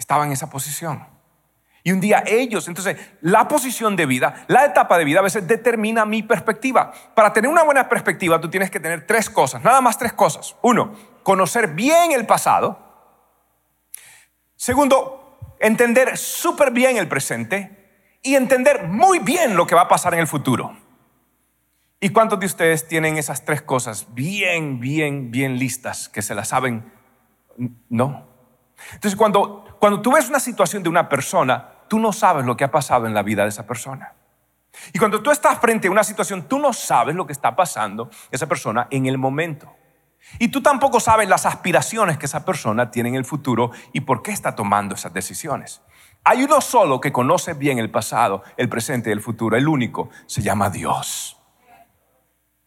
[0.00, 1.06] estaban en esa posición.
[1.82, 5.46] Y un día ellos, entonces la posición de vida, la etapa de vida a veces
[5.46, 6.92] determina mi perspectiva.
[7.14, 10.56] Para tener una buena perspectiva tú tienes que tener tres cosas, nada más tres cosas.
[10.62, 12.78] Uno, conocer bien el pasado.
[14.56, 20.12] Segundo, entender súper bien el presente y entender muy bien lo que va a pasar
[20.14, 20.76] en el futuro.
[21.98, 26.48] ¿Y cuántos de ustedes tienen esas tres cosas bien, bien, bien listas, que se las
[26.48, 26.90] saben?
[27.90, 28.26] No.
[28.94, 32.64] Entonces, cuando, cuando tú ves una situación de una persona, tú no sabes lo que
[32.64, 34.12] ha pasado en la vida de esa persona.
[34.92, 38.10] Y cuando tú estás frente a una situación, tú no sabes lo que está pasando
[38.30, 39.74] esa persona en el momento.
[40.38, 44.22] Y tú tampoco sabes las aspiraciones que esa persona tiene en el futuro y por
[44.22, 45.80] qué está tomando esas decisiones.
[46.24, 50.10] Hay uno solo que conoce bien el pasado, el presente y el futuro, el único,
[50.26, 51.38] se llama Dios.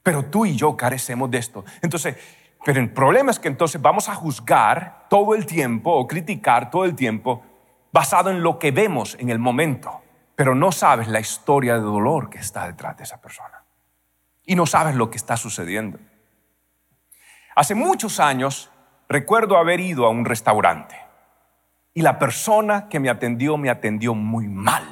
[0.01, 1.63] Pero tú y yo carecemos de esto.
[1.83, 2.17] Entonces,
[2.65, 6.85] pero el problema es que entonces vamos a juzgar todo el tiempo o criticar todo
[6.85, 7.43] el tiempo
[7.91, 10.01] basado en lo que vemos en el momento,
[10.35, 13.63] pero no sabes la historia de dolor que está detrás de esa persona.
[14.45, 15.99] Y no sabes lo que está sucediendo.
[17.55, 18.71] Hace muchos años
[19.07, 20.95] recuerdo haber ido a un restaurante
[21.93, 24.83] y la persona que me atendió me atendió muy mal.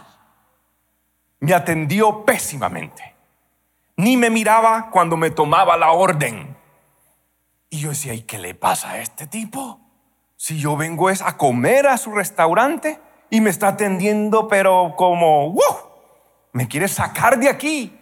[1.40, 3.16] Me atendió pésimamente.
[3.96, 6.56] Ni me miraba cuando me tomaba la orden.
[7.72, 9.80] Y yo decía, ¿y qué le pasa a este tipo?
[10.36, 15.52] Si yo vengo es a comer a su restaurante y me está atendiendo, pero como,
[15.52, 15.78] ¡wow!
[16.52, 17.98] Me quiere sacar de aquí.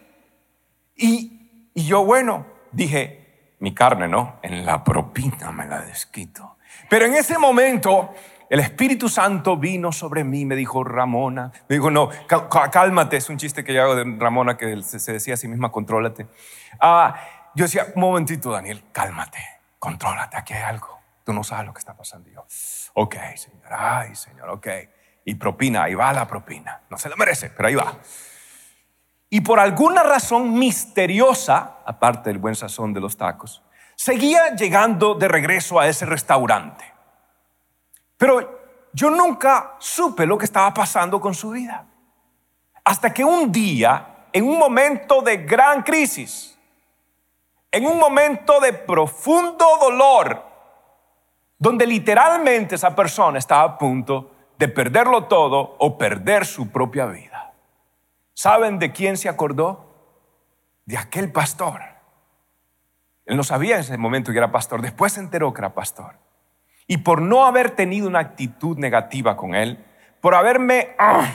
[0.95, 4.39] Y, y yo, bueno, dije, mi carne, ¿no?
[4.41, 6.57] En la propina me la desquito.
[6.89, 8.13] Pero en ese momento
[8.49, 12.09] el Espíritu Santo vino sobre mí, me dijo, Ramona, me dijo, no,
[12.71, 15.71] cálmate, es un chiste que yo hago de Ramona que se decía a sí misma,
[15.71, 16.25] contrólate.
[16.79, 17.15] Ah,
[17.53, 19.37] yo decía, un momentito, Daniel, cálmate,
[19.79, 22.29] contrólate, aquí hay algo, tú no sabes lo que está pasando.
[22.29, 22.45] yo,
[22.93, 24.67] ok, Señor, ay, Señor, ok.
[25.25, 27.97] Y propina, ahí va la propina, no se la merece, pero ahí va.
[29.29, 33.63] Y por alguna razón misteriosa, aparte del buen sazón de los tacos,
[33.95, 36.83] seguía llegando de regreso a ese restaurante.
[38.17, 38.59] Pero
[38.91, 41.85] yo nunca supe lo que estaba pasando con su vida.
[42.83, 46.58] Hasta que un día, en un momento de gran crisis,
[47.71, 50.43] en un momento de profundo dolor,
[51.57, 57.53] donde literalmente esa persona estaba a punto de perderlo todo o perder su propia vida.
[58.33, 59.85] ¿Saben de quién se acordó?
[60.85, 61.81] De aquel pastor.
[63.25, 66.15] Él no sabía en ese momento que era pastor, después se enteró que era pastor.
[66.87, 69.85] Y por no haber tenido una actitud negativa con él,
[70.21, 71.29] por haberme ah,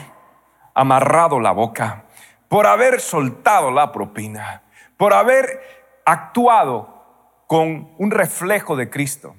[0.73, 2.03] amarrado la boca,
[2.49, 4.63] por haber soltado la propina,
[4.97, 9.35] por haber actuado con un reflejo de Cristo,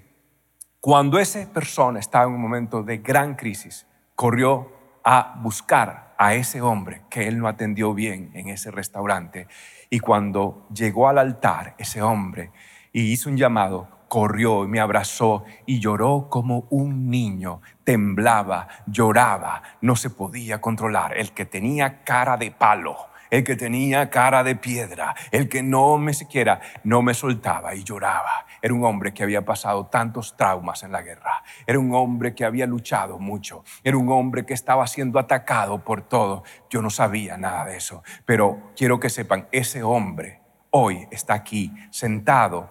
[0.81, 4.73] cuando esa persona estaba en un momento de gran crisis, corrió
[5.05, 9.49] a buscar a ese hombre que él no atendió bien en ese restaurante.
[9.91, 12.51] Y cuando llegó al altar, ese hombre,
[12.93, 19.63] y hizo un llamado, corrió y me abrazó y lloró como un niño, temblaba, lloraba,
[19.81, 21.17] no se podía controlar.
[21.17, 22.97] El que tenía cara de palo,
[23.31, 27.85] el que tenía cara de piedra, el que no me siquiera no me soltaba y
[27.85, 28.47] lloraba.
[28.63, 31.43] Era un hombre que había pasado tantos traumas en la guerra.
[31.67, 33.65] Era un hombre que había luchado mucho.
[33.85, 36.45] Era un hombre que estaba siendo atacado por todo.
[36.71, 41.73] Yo no sabía nada de eso, pero quiero que sepan, ese hombre hoy está aquí
[41.91, 42.71] sentado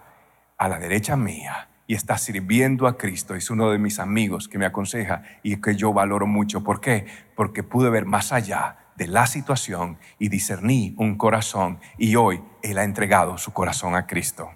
[0.58, 3.34] a la derecha mía y está sirviendo a Cristo.
[3.34, 6.62] Es uno de mis amigos que me aconseja y que yo valoro mucho.
[6.62, 7.06] ¿Por qué?
[7.34, 12.78] Porque pude ver más allá de la situación y discerní un corazón y hoy Él
[12.78, 14.50] ha entregado su corazón a Cristo.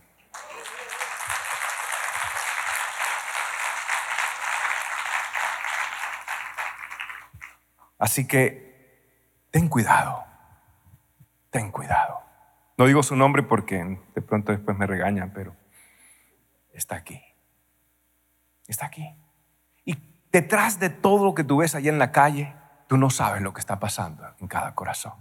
[7.98, 10.24] Así que ten cuidado,
[11.50, 12.22] ten cuidado.
[12.78, 15.54] No digo su nombre porque de pronto después me regañan, pero
[16.72, 17.20] está aquí.
[18.66, 19.14] Está aquí.
[19.84, 19.98] Y
[20.32, 22.54] detrás de todo lo que tú ves allá en la calle,
[22.90, 25.12] Tú no sabes lo que está pasando en cada corazón.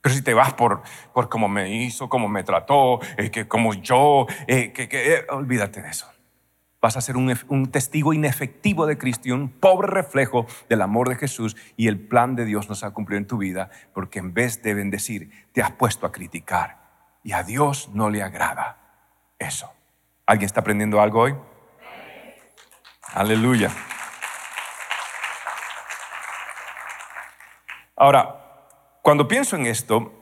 [0.00, 0.82] Pero si te vas por,
[1.14, 5.82] por cómo me hizo, cómo me trató, eh, que como yo, eh, que, eh, olvídate
[5.82, 6.10] de eso.
[6.80, 11.14] Vas a ser un, testigo inefectivo de Cristo y un pobre reflejo del amor de
[11.14, 14.34] Jesús y el plan de Dios no se ha cumplido en tu vida, porque en
[14.34, 16.78] vez de bendecir, te has puesto a criticar.
[17.22, 18.78] Y a Dios no le agrada
[19.38, 19.72] eso.
[20.26, 21.36] ¿Alguien está aprendiendo algo hoy?
[23.14, 23.70] Aleluya.
[27.96, 28.68] Ahora,
[29.00, 30.12] cuando pienso en esto,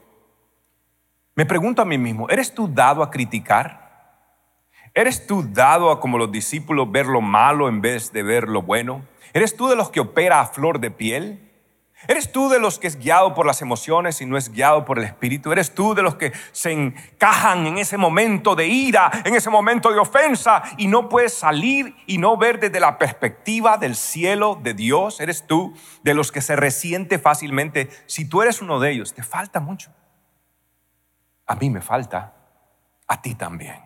[1.35, 3.85] me pregunto a mí mismo, ¿eres tú dado a criticar?
[4.95, 8.63] ¿Eres tú dado a, como los discípulos, ver lo malo en vez de ver lo
[8.63, 9.05] bueno?
[9.33, 11.44] ¿Eres tú de los que opera a flor de piel?
[12.07, 14.99] ¿Eres tú de los que es guiado por las emociones y no es guiado por
[14.99, 15.53] el Espíritu?
[15.53, 19.91] ¿Eres tú de los que se encajan en ese momento de ira, en ese momento
[19.91, 24.75] de ofensa y no puedes salir y no ver desde la perspectiva del cielo de
[24.75, 25.21] Dios?
[25.21, 27.89] ¿Eres tú de los que se resiente fácilmente?
[28.07, 29.91] Si tú eres uno de ellos, te falta mucho.
[31.47, 32.35] A mí me falta,
[33.07, 33.83] a ti también.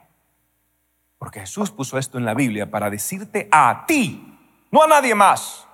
[1.18, 4.38] Porque Jesús puso esto en la Biblia para decirte a ti,
[4.72, 5.67] no a nadie más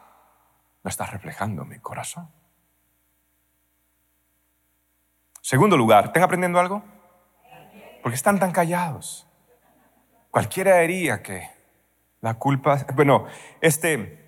[0.84, 2.30] no estás reflejando mi corazón.
[5.40, 6.84] Segundo lugar, ¿están aprendiendo algo?
[8.02, 9.26] Porque están tan callados.
[10.30, 11.50] Cualquiera diría que
[12.20, 13.26] la culpa, bueno,
[13.60, 14.20] este,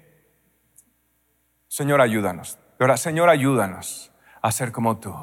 [1.68, 2.58] Señor, ayúdanos.
[2.96, 5.14] Señor, ayúdanos a ser como tú.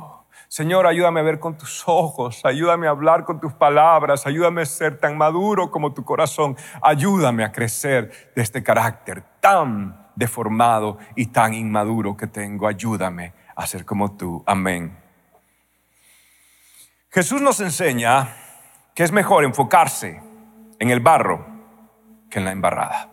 [0.47, 4.65] Señor, ayúdame a ver con tus ojos, ayúdame a hablar con tus palabras, ayúdame a
[4.65, 11.27] ser tan maduro como tu corazón, ayúdame a crecer de este carácter tan deformado y
[11.27, 12.67] tan inmaduro que tengo.
[12.67, 14.43] Ayúdame a ser como tú.
[14.45, 14.97] Amén.
[17.09, 18.29] Jesús nos enseña
[18.95, 20.21] que es mejor enfocarse
[20.79, 21.45] en el barro
[22.29, 23.09] que en la embarrada.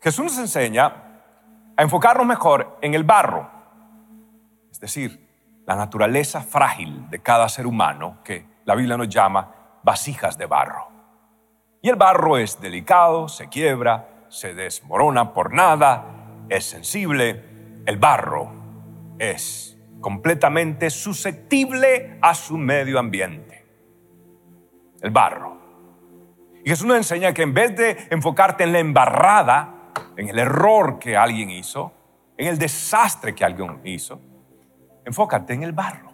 [0.00, 0.86] Jesús nos enseña
[1.76, 3.50] a enfocarnos mejor en el barro,
[4.70, 5.28] es decir,
[5.66, 9.50] la naturaleza frágil de cada ser humano que la Biblia nos llama
[9.82, 10.89] vasijas de barro.
[11.82, 17.42] Y el barro es delicado, se quiebra, se desmorona por nada, es sensible.
[17.86, 18.50] El barro
[19.18, 23.66] es completamente susceptible a su medio ambiente.
[25.00, 25.58] El barro.
[26.62, 30.98] Y Jesús nos enseña que en vez de enfocarte en la embarrada, en el error
[30.98, 31.94] que alguien hizo,
[32.36, 34.20] en el desastre que alguien hizo,
[35.06, 36.09] enfócate en el barro.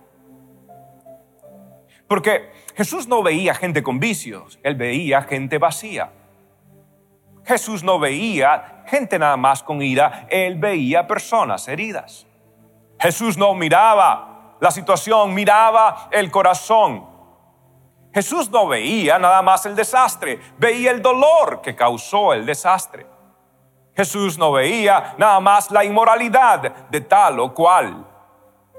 [2.08, 6.12] Porque Jesús no veía gente con vicios, él veía gente vacía.
[7.44, 12.26] Jesús no veía gente nada más con ira, él veía personas heridas.
[12.98, 17.06] Jesús no miraba la situación, miraba el corazón.
[18.12, 23.06] Jesús no veía nada más el desastre, veía el dolor que causó el desastre.
[23.94, 28.06] Jesús no veía nada más la inmoralidad de tal o cual,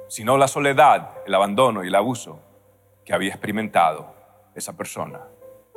[0.07, 2.46] sino la soledad, el abandono y el abuso
[3.07, 4.13] que había experimentado
[4.53, 5.21] esa persona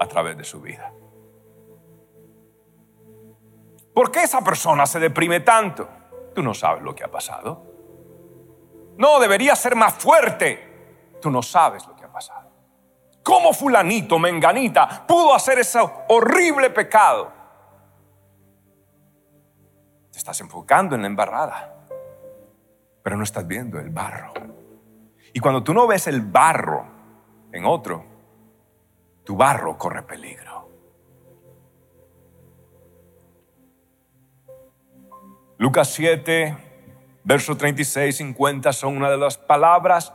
[0.00, 0.92] a través de su vida.
[3.94, 5.88] ¿Por qué esa persona se deprime tanto?
[6.34, 7.62] Tú no sabes lo que ha pasado.
[8.96, 11.18] No, debería ser más fuerte.
[11.22, 12.50] Tú no sabes lo que ha pasado.
[13.22, 17.30] ¿Cómo fulanito, menganita, pudo hacer ese horrible pecado?
[20.10, 21.76] Te estás enfocando en la embarrada,
[23.04, 24.32] pero no estás viendo el barro.
[25.32, 26.98] Y cuando tú no ves el barro,
[27.52, 28.04] en otro,
[29.24, 30.68] tu barro corre peligro.
[35.58, 36.56] Lucas 7,
[37.22, 40.12] versos 36 y 50 son una de las palabras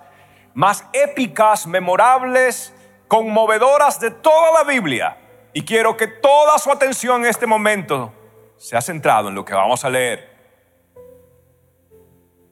[0.56, 2.74] más épicas, memorables,
[3.08, 5.18] conmovedoras de toda la Biblia.
[5.54, 8.12] Y quiero que toda su atención en este momento
[8.58, 10.36] sea centrado en lo que vamos a leer.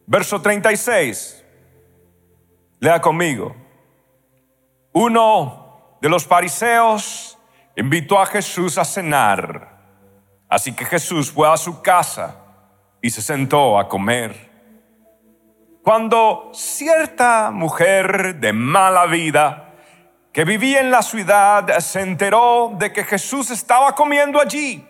[0.06, 1.44] Verso 36.
[2.80, 3.63] Lea conmigo.
[4.94, 7.40] Uno de los fariseos
[7.76, 9.74] invitó a Jesús a cenar.
[10.48, 12.36] Así que Jesús fue a su casa
[13.02, 14.52] y se sentó a comer.
[15.84, 19.74] Cuando cierta mujer de mala vida
[20.32, 24.88] que vivía en la ciudad se enteró de que Jesús estaba comiendo allí,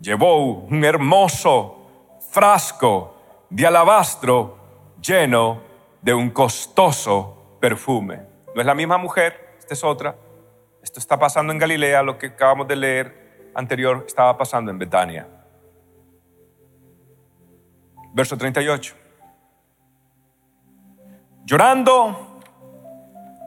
[0.00, 3.16] llevó un hermoso frasco
[3.50, 4.56] de alabastro
[5.00, 5.60] lleno
[6.00, 8.27] de un costoso perfume.
[8.58, 10.16] No es la misma mujer, esta es otra.
[10.82, 15.28] Esto está pasando en Galilea, lo que acabamos de leer anterior estaba pasando en Betania.
[18.12, 18.96] Verso 38.
[21.44, 22.40] Llorando,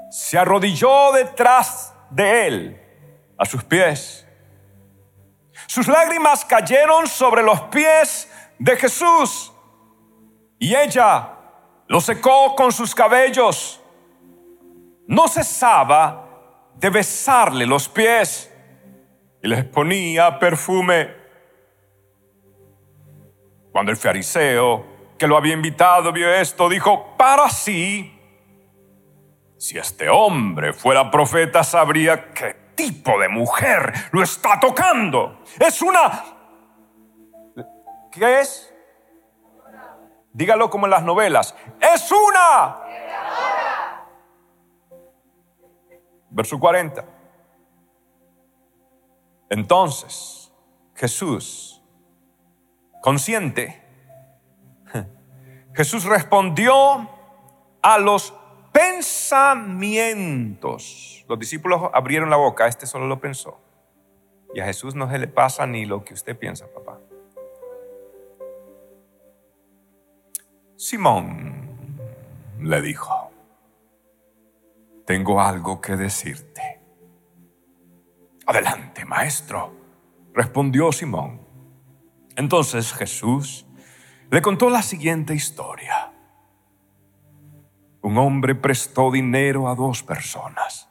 [0.09, 2.81] se arrodilló detrás de él,
[3.37, 4.25] a sus pies.
[5.67, 9.51] Sus lágrimas cayeron sobre los pies de Jesús
[10.57, 11.33] y ella
[11.87, 13.80] lo secó con sus cabellos.
[15.11, 18.49] No cesaba de besarle los pies
[19.43, 21.13] y les ponía perfume.
[23.73, 24.85] Cuando el fariseo
[25.17, 28.17] que lo había invitado vio esto, dijo, para sí,
[29.57, 35.43] si este hombre fuera profeta, sabría qué tipo de mujer lo está tocando.
[35.59, 36.23] Es una...
[38.13, 38.73] ¿Qué es?
[40.31, 41.53] Dígalo como en las novelas.
[41.81, 42.80] Es una...
[46.31, 47.05] Verso 40.
[49.49, 50.51] Entonces,
[50.95, 51.83] Jesús,
[53.01, 53.83] consciente,
[55.75, 57.09] Jesús respondió
[57.81, 58.33] a los
[58.71, 61.25] pensamientos.
[61.27, 63.59] Los discípulos abrieron la boca, este solo lo pensó.
[64.53, 66.99] Y a Jesús no se le pasa ni lo que usted piensa, papá.
[70.75, 71.97] Simón
[72.59, 73.20] le dijo,
[75.11, 76.79] tengo algo que decirte.
[78.45, 79.75] Adelante, maestro,
[80.33, 81.41] respondió Simón.
[82.37, 83.67] Entonces Jesús
[84.29, 86.13] le contó la siguiente historia.
[88.01, 90.89] Un hombre prestó dinero a dos personas,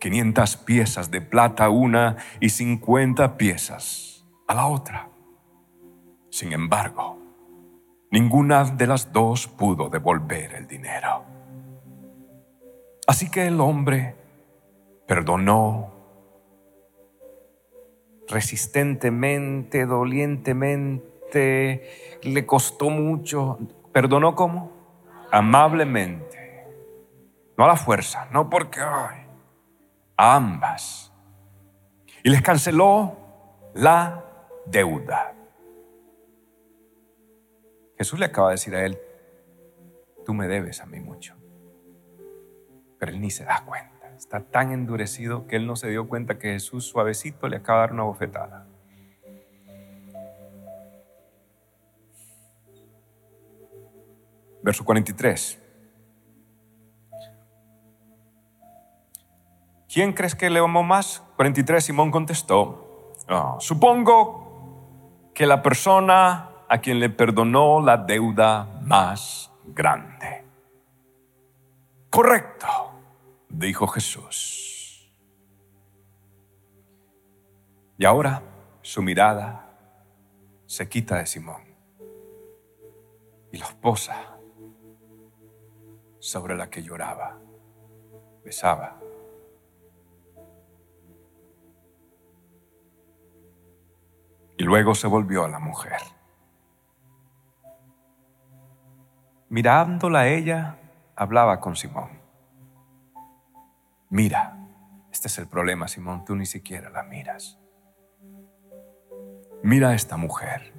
[0.00, 5.10] 500 piezas de plata a una y 50 piezas a la otra.
[6.30, 7.18] Sin embargo,
[8.10, 11.35] ninguna de las dos pudo devolver el dinero.
[13.06, 14.16] Así que el hombre
[15.06, 15.94] perdonó
[18.28, 23.58] resistentemente, dolientemente, le costó mucho.
[23.92, 24.72] ¿Perdonó cómo?
[25.30, 26.66] Amablemente.
[27.56, 28.80] No a la fuerza, no porque...
[28.80, 29.22] a
[30.16, 31.12] ambas.
[32.24, 33.16] Y les canceló
[33.74, 34.24] la
[34.66, 35.32] deuda.
[37.96, 38.98] Jesús le acaba de decir a él,
[40.24, 41.35] tú me debes a mí mucho.
[42.98, 44.08] Pero él ni se da cuenta.
[44.16, 47.86] Está tan endurecido que él no se dio cuenta que Jesús suavecito le acaba de
[47.88, 48.66] dar una bofetada.
[54.66, 55.62] verso 43.
[59.88, 61.22] ¿Quién crees que le amó más?
[61.36, 69.52] 43, Simón contestó, ah, supongo que la persona a quien le perdonó la deuda más
[69.66, 70.45] grande.
[72.16, 72.66] Correcto,
[73.50, 75.14] dijo Jesús.
[77.98, 78.40] Y ahora
[78.80, 79.68] su mirada
[80.64, 81.62] se quita de Simón
[83.52, 84.38] y los posa
[86.18, 87.38] sobre la que lloraba,
[88.42, 88.98] besaba.
[94.56, 96.00] Y luego se volvió a la mujer.
[99.50, 100.78] Mirándola a ella,
[101.16, 102.20] hablaba con Simón.
[104.10, 104.56] Mira,
[105.10, 107.58] este es el problema, Simón, tú ni siquiera la miras.
[109.62, 110.72] Mira a esta mujer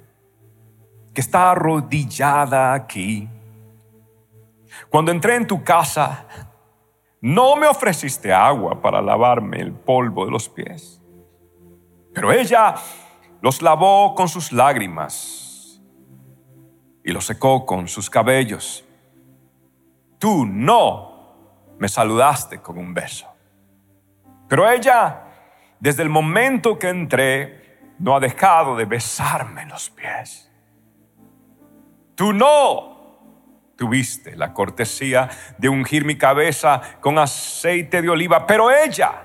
[1.12, 3.28] que está arrodillada aquí
[4.88, 6.26] cuando entré en tu casa,
[7.20, 11.02] no me ofreciste agua para lavarme el polvo de los pies,
[12.14, 12.74] pero ella
[13.40, 15.80] los lavó con sus lágrimas
[17.04, 18.84] y los secó con sus cabellos.
[20.18, 23.26] Tú no me saludaste con un beso,
[24.48, 25.24] pero ella,
[25.78, 27.58] desde el momento que entré,
[27.98, 30.50] no ha dejado de besarme los pies.
[32.14, 32.98] Tú no
[33.76, 39.24] tuviste la cortesía de ungir mi cabeza con aceite de oliva, pero ella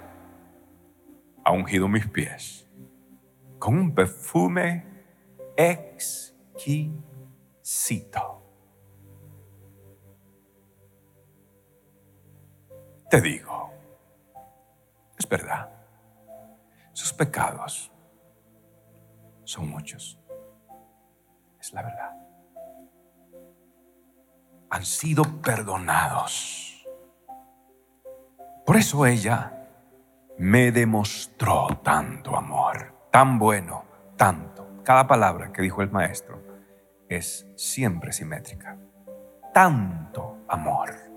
[1.43, 2.67] ha ungido mis pies
[3.57, 4.85] con un perfume
[5.55, 6.83] exquisito.
[13.13, 13.71] Te digo,
[15.19, 15.69] es verdad,
[16.93, 17.91] sus pecados
[19.43, 20.19] son muchos.
[21.59, 22.11] Es la verdad.
[24.71, 26.87] Han sido perdonados.
[28.65, 29.67] Por eso ella
[30.39, 33.85] me demostró tanto amor, tan bueno,
[34.17, 34.81] tanto.
[34.83, 36.41] Cada palabra que dijo el maestro
[37.07, 38.75] es siempre simétrica.
[39.53, 41.12] Tanto amor.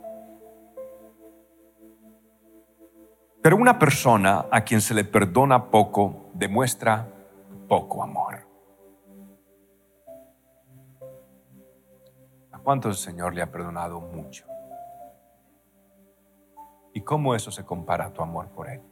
[3.47, 7.07] Pero una persona a quien se le perdona poco demuestra
[7.69, 8.45] poco amor.
[12.51, 14.47] ¿A cuánto el Señor le ha perdonado mucho?
[16.93, 18.83] ¿Y cómo eso se compara a tu amor por Él?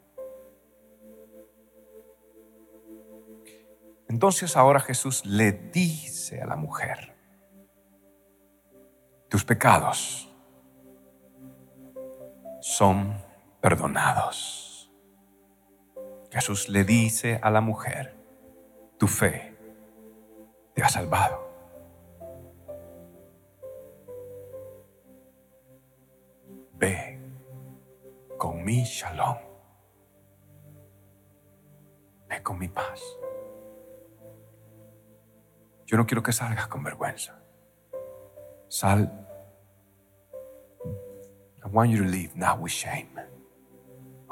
[4.08, 7.16] Entonces ahora Jesús le dice a la mujer,
[9.28, 10.32] tus pecados
[12.60, 13.23] son
[13.64, 14.92] perdonados.
[16.30, 18.14] Jesús le dice a la mujer,
[18.98, 19.56] tu fe
[20.74, 21.48] te ha salvado.
[26.74, 27.18] Ve
[28.36, 29.38] con mi shalom.
[32.28, 33.00] Ve con mi paz.
[35.86, 37.40] Yo no quiero que salgas con vergüenza.
[38.68, 39.10] Sal.
[41.64, 43.33] I want you to leave not with shame.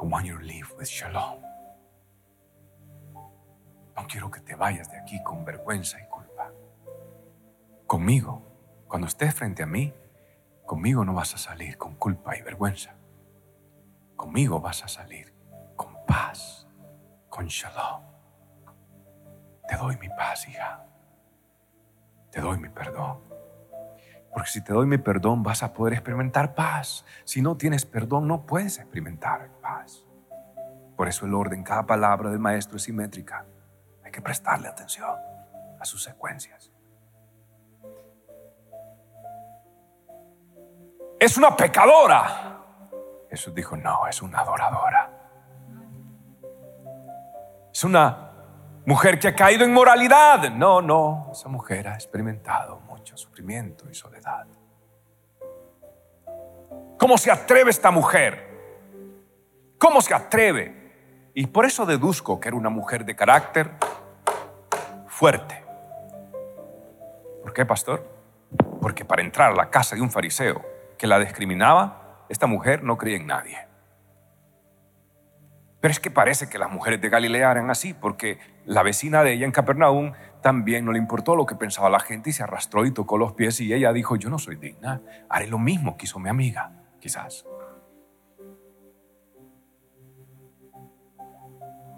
[0.03, 1.41] I want you to leave with shalom.
[3.97, 6.51] No quiero que te vayas de aquí con vergüenza y culpa.
[7.87, 8.43] Conmigo,
[8.89, 9.95] cuando estés frente a mí,
[10.67, 12.97] conmigo no vas a salir con culpa y vergüenza.
[14.17, 15.33] Conmigo vas a salir
[15.77, 16.67] con paz,
[17.29, 18.03] con shalom.
[19.69, 20.85] Te doy mi paz, hija.
[22.33, 23.32] Te doy mi perdón.
[24.33, 27.05] Porque si te doy mi perdón vas a poder experimentar paz.
[27.25, 30.07] Si no tienes perdón no puedes experimentar paz.
[30.97, 33.45] Por eso el orden, cada palabra del maestro es simétrica.
[34.05, 35.17] Hay que prestarle atención
[35.81, 36.71] a sus secuencias.
[41.19, 42.59] Es una pecadora.
[43.31, 45.11] Jesús dijo, no, es una adoradora.
[47.73, 48.32] Es una
[48.87, 50.51] mujer que ha caído en moralidad.
[50.51, 54.47] No, no, esa mujer ha experimentado mucho sufrimiento y soledad.
[56.99, 58.49] ¿Cómo se atreve esta mujer?
[59.79, 61.31] ¿Cómo se atreve?
[61.35, 63.71] Y por eso deduzco que era una mujer de carácter
[65.09, 65.65] fuerte.
[67.43, 68.09] ¿Por qué, pastor?
[68.81, 70.65] Porque para entrar a la casa de un fariseo
[70.97, 73.72] que la discriminaba, esta mujer no creía en nadie.
[75.83, 79.33] Pero es que parece que las mujeres de Galilea eran así, porque la vecina de
[79.33, 82.87] ella en Capernaum también no le importó lo que pensaba la gente y se arrastró
[82.87, 86.05] y tocó los pies y ella dijo, yo no soy digna, haré lo mismo que
[86.05, 86.71] hizo mi amiga,
[87.01, 87.45] quizás.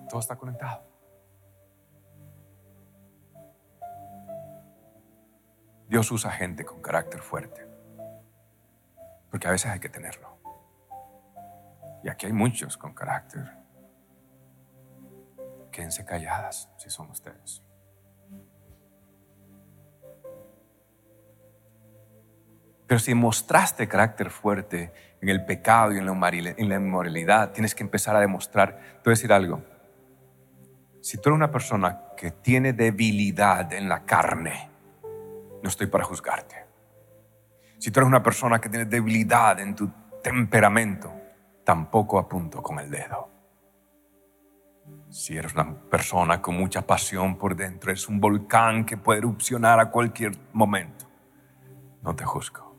[0.09, 0.83] Todo está conectado.
[5.89, 7.67] Dios usa gente con carácter fuerte,
[9.31, 10.39] porque a veces hay que tenerlo.
[12.03, 13.64] Y aquí hay muchos con carácter
[15.75, 17.63] quédense calladas si son ustedes.
[22.87, 26.07] Pero si mostraste carácter fuerte en el pecado y en
[26.69, 28.77] la inmoralidad, tienes que empezar a demostrar.
[28.77, 29.63] Te voy a decir algo.
[31.01, 34.71] Si tú eres una persona que tiene debilidad en la carne,
[35.63, 36.67] no estoy para juzgarte.
[37.79, 39.91] Si tú eres una persona que tiene debilidad en tu
[40.23, 41.13] temperamento,
[41.65, 43.34] tampoco apunto con el dedo.
[45.09, 49.79] Si eres una persona con mucha pasión por dentro, es un volcán que puede erupcionar
[49.79, 51.07] a cualquier momento.
[52.03, 52.77] No te juzgo,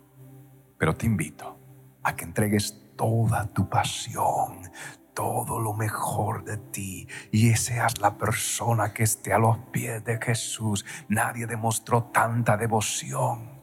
[0.78, 1.58] pero te invito
[2.04, 4.70] a que entregues toda tu pasión,
[5.14, 10.20] todo lo mejor de ti y seas la persona que esté a los pies de
[10.22, 10.86] Jesús.
[11.08, 13.62] Nadie demostró tanta devoción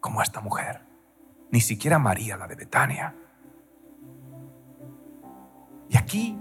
[0.00, 0.80] como esta mujer,
[1.50, 3.14] ni siquiera María, la de Betania.
[5.90, 6.38] Y aquí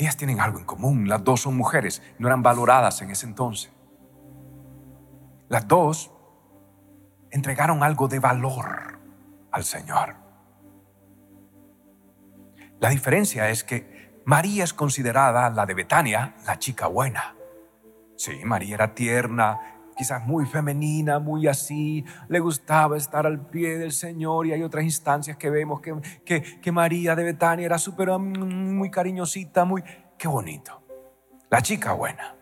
[0.00, 1.08] ellas tienen algo en común.
[1.08, 3.70] Las dos son mujeres, no eran valoradas en ese entonces.
[5.48, 6.10] Las dos
[7.30, 8.98] entregaron algo de valor
[9.52, 10.16] al Señor.
[12.80, 17.34] La diferencia es que María es considerada la de Betania, la chica buena.
[18.16, 23.92] Sí, María era tierna, quizás muy femenina, muy así, le gustaba estar al pie del
[23.92, 28.90] Señor y hay otras instancias que vemos que, que, María de Betania era súper muy
[28.90, 29.84] cariñosita, muy,
[30.16, 30.82] qué bonito.
[31.50, 32.34] La chica buena.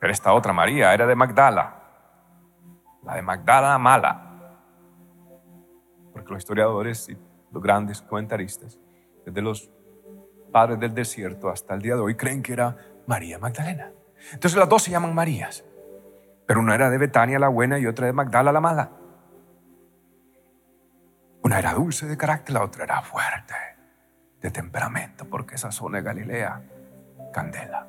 [0.00, 1.80] Pero esta otra María era de Magdala,
[3.04, 4.58] la de Magdala mala.
[6.12, 7.16] Porque los historiadores y
[7.52, 8.80] los grandes comentaristas
[9.24, 9.70] desde los
[10.50, 13.92] padres del desierto hasta el día de hoy, creen que era María Magdalena.
[14.32, 15.64] Entonces las dos se llaman Marías,
[16.46, 18.90] pero una era de Betania la buena y otra de Magdala la mala.
[21.42, 23.54] Una era dulce de carácter, la otra era fuerte
[24.40, 26.62] de temperamento, porque esa zona de Galilea,
[27.32, 27.88] candela.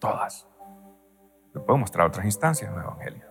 [0.00, 0.48] Todas.
[1.54, 3.26] Le puedo mostrar otras instancias en el Evangelio.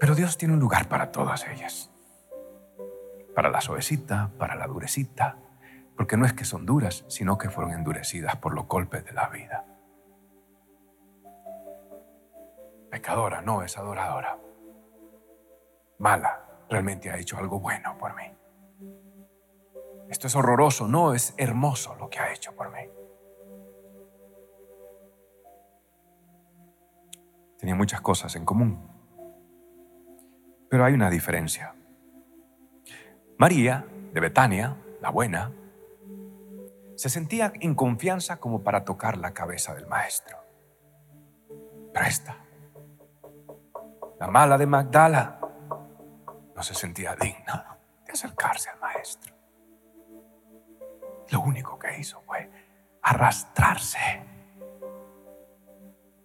[0.00, 1.90] Pero Dios tiene un lugar para todas ellas.
[3.34, 5.38] Para la suavecita, para la durecita.
[5.96, 9.28] Porque no es que son duras, sino que fueron endurecidas por los golpes de la
[9.28, 9.64] vida.
[12.94, 14.38] Pecadora, no es adoradora.
[15.98, 18.22] Mala, realmente ha hecho algo bueno por mí.
[20.08, 22.88] Esto es horroroso, no es hermoso lo que ha hecho por mí.
[27.58, 28.88] Tenía muchas cosas en común.
[30.70, 31.74] Pero hay una diferencia.
[33.38, 35.50] María, de Betania, la buena,
[36.94, 40.38] se sentía en confianza como para tocar la cabeza del maestro.
[41.92, 42.43] Pero esta,
[44.18, 45.40] la mala de Magdala,
[46.54, 49.34] no se sentía digna de acercarse al maestro.
[51.30, 52.50] Lo único que hizo fue
[53.02, 53.98] arrastrarse,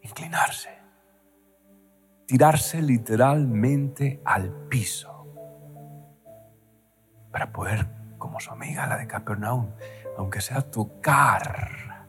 [0.02, 0.70] inclinarse,
[2.26, 5.28] tirarse literalmente al piso
[7.32, 7.88] para poder,
[8.18, 9.72] como su amiga la de Capernaum,
[10.18, 12.08] aunque sea tocar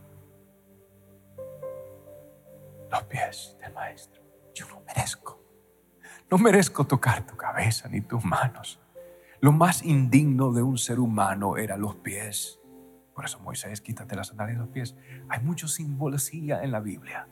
[2.91, 4.23] los pies del maestro.
[4.53, 5.40] Yo no merezco.
[6.31, 8.81] No merezco tocar tu cabeza ni tus manos.
[9.41, 12.61] Lo más indigno de un ser humano eran los pies.
[13.15, 14.97] Por eso Moisés, quítate las sandalias de los pies.
[15.29, 17.27] Hay mucho simbología en la Biblia,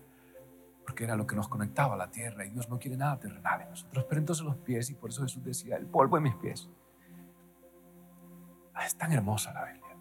[0.84, 3.61] porque era lo que nos conectaba a la tierra y Dios no quiere nada terrenal
[3.62, 4.05] en nosotros.
[4.09, 6.68] Pero entonces los pies, y por eso Jesús decía, el polvo en mis pies.
[8.74, 9.96] Ah, es tan hermosa la Biblia.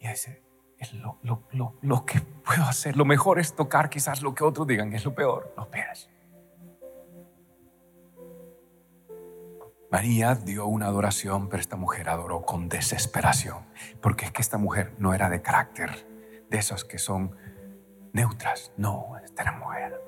[0.00, 0.42] Y dice,
[0.94, 1.18] lo,
[1.82, 2.96] lo que puedo hacer.
[2.96, 6.08] Lo mejor es tocar quizás lo que otros digan, es lo peor, los pies.
[9.90, 13.64] María dio una adoración, pero esta mujer adoró con desesperación,
[14.02, 16.06] porque es que esta mujer no era de carácter,
[16.50, 17.34] de esos que son
[18.12, 19.98] neutras, no, esta era mujer.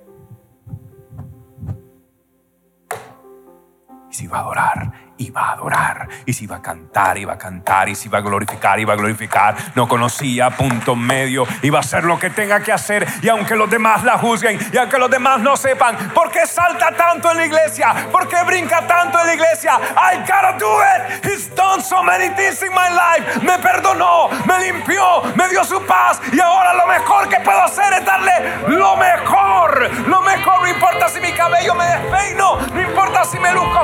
[4.10, 6.08] Y si iba a adorar, iba a adorar.
[6.24, 7.88] Y si iba a cantar, iba a cantar.
[7.88, 9.54] Y si iba a glorificar, iba a glorificar.
[9.74, 11.46] No conocía punto medio.
[11.62, 13.06] Iba a hacer lo que tenga que hacer.
[13.22, 16.90] Y aunque los demás la juzguen, y aunque los demás no sepan, ¿por qué salta
[16.96, 18.08] tanto en la iglesia?
[18.10, 19.78] ¿Por qué brinca tanto en la iglesia?
[19.96, 21.24] I gotta do it.
[21.24, 23.42] He's done so many things in my life.
[23.42, 26.20] Me perdonó, me limpió, me dio su paz.
[26.32, 28.32] Y ahora lo mejor que puedo hacer es darle
[28.68, 29.90] lo mejor.
[30.06, 30.60] Lo mejor.
[30.62, 32.58] No importa si mi cabello me despeino.
[32.72, 33.80] No importa si me luzco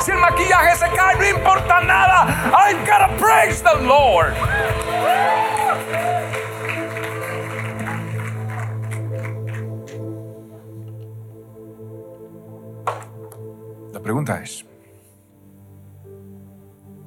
[0.00, 2.26] si el maquillaje se cae, no importa nada.
[2.52, 4.34] I gotta praise the Lord.
[13.92, 14.64] La pregunta es,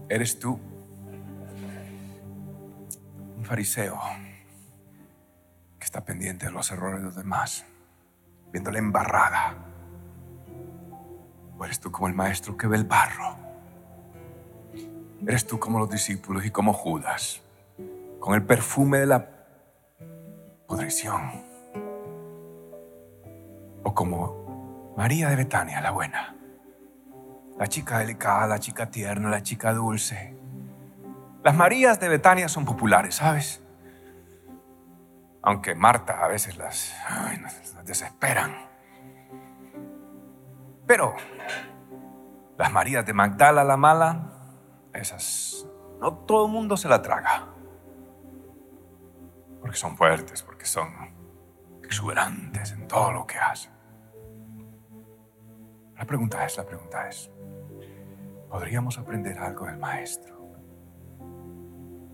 [0.09, 0.59] ¿eres tú
[3.37, 3.99] un fariseo
[5.77, 7.65] que está pendiente de los errores de los demás,
[8.51, 9.68] viéndole embarrada?
[11.59, 13.35] ¿O eres tú como el maestro que ve el barro?
[15.27, 17.41] ¿Eres tú como los discípulos y como Judas,
[18.21, 19.29] con el perfume de la
[20.65, 21.43] pudrición?
[23.83, 26.33] ¿O como María de Betania, la buena?
[27.57, 30.33] La chica delicada, la chica tierna, la chica dulce.
[31.43, 33.61] Las Marías de Betania son populares, ¿sabes?
[35.41, 36.95] Aunque Marta a veces las,
[37.75, 38.68] las desesperan.
[40.89, 41.13] Pero
[42.57, 44.31] las Marías de Magdala la mala,
[44.91, 45.67] esas,
[46.01, 47.45] no todo el mundo se la traga.
[49.61, 50.89] Porque son fuertes, porque son
[51.83, 53.71] exuberantes en todo lo que hacen.
[55.95, 57.29] La pregunta es, la pregunta es,
[58.49, 60.39] ¿podríamos aprender algo del maestro?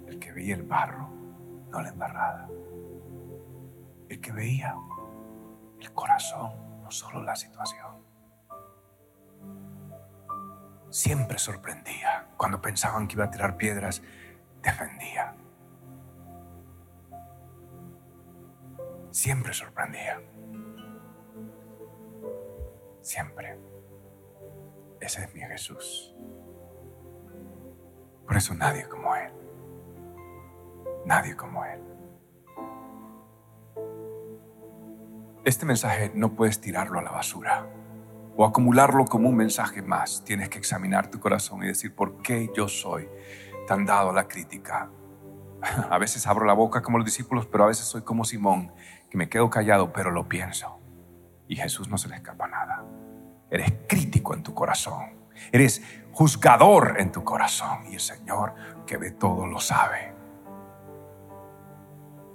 [0.05, 1.07] El que veía el barro,
[1.71, 2.49] no la embarrada.
[4.09, 4.75] El que veía
[5.79, 8.04] el corazón, no solo la situación
[10.95, 12.29] siempre sorprendía.
[12.37, 14.01] Cuando pensaban que iba a tirar piedras,
[14.63, 15.35] defendía.
[19.11, 20.21] Siempre sorprendía.
[23.01, 23.59] Siempre.
[25.01, 26.15] Ese es mi Jesús.
[28.25, 29.33] Por eso nadie como Él.
[31.05, 31.81] Nadie como Él.
[35.43, 37.67] Este mensaje no puedes tirarlo a la basura.
[38.37, 40.23] O acumularlo como un mensaje más.
[40.25, 43.07] Tienes que examinar tu corazón y decir, ¿por qué yo soy
[43.67, 44.89] tan dado a la crítica?
[45.89, 48.71] A veces abro la boca como los discípulos, pero a veces soy como Simón,
[49.09, 50.79] que me quedo callado, pero lo pienso.
[51.47, 52.83] Y Jesús no se le escapa nada.
[53.49, 55.17] Eres crítico en tu corazón.
[55.51, 55.81] Eres
[56.11, 57.85] juzgador en tu corazón.
[57.89, 58.53] Y el Señor
[58.85, 60.13] que ve todo lo sabe.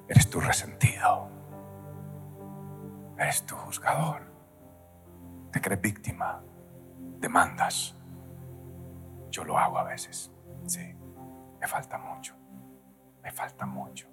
[0.09, 1.29] Eres tu resentido.
[3.19, 4.30] Eres tu juzgador.
[5.53, 6.43] Te crees víctima.
[7.19, 7.97] Demandas.
[9.31, 10.31] Yo lo hago a veces.
[10.67, 10.95] Sí.
[11.61, 12.35] Me falta mucho.
[13.23, 14.09] Me falta mucho.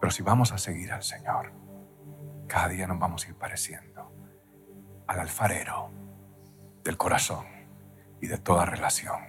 [0.00, 1.52] Pero si vamos a seguir al Señor,
[2.46, 4.12] cada día nos vamos a ir pareciendo
[5.06, 5.90] al alfarero
[6.84, 7.46] del corazón
[8.20, 9.20] y de toda relación.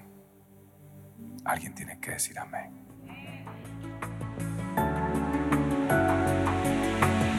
[1.46, 2.79] Alguien tiene que decir amén.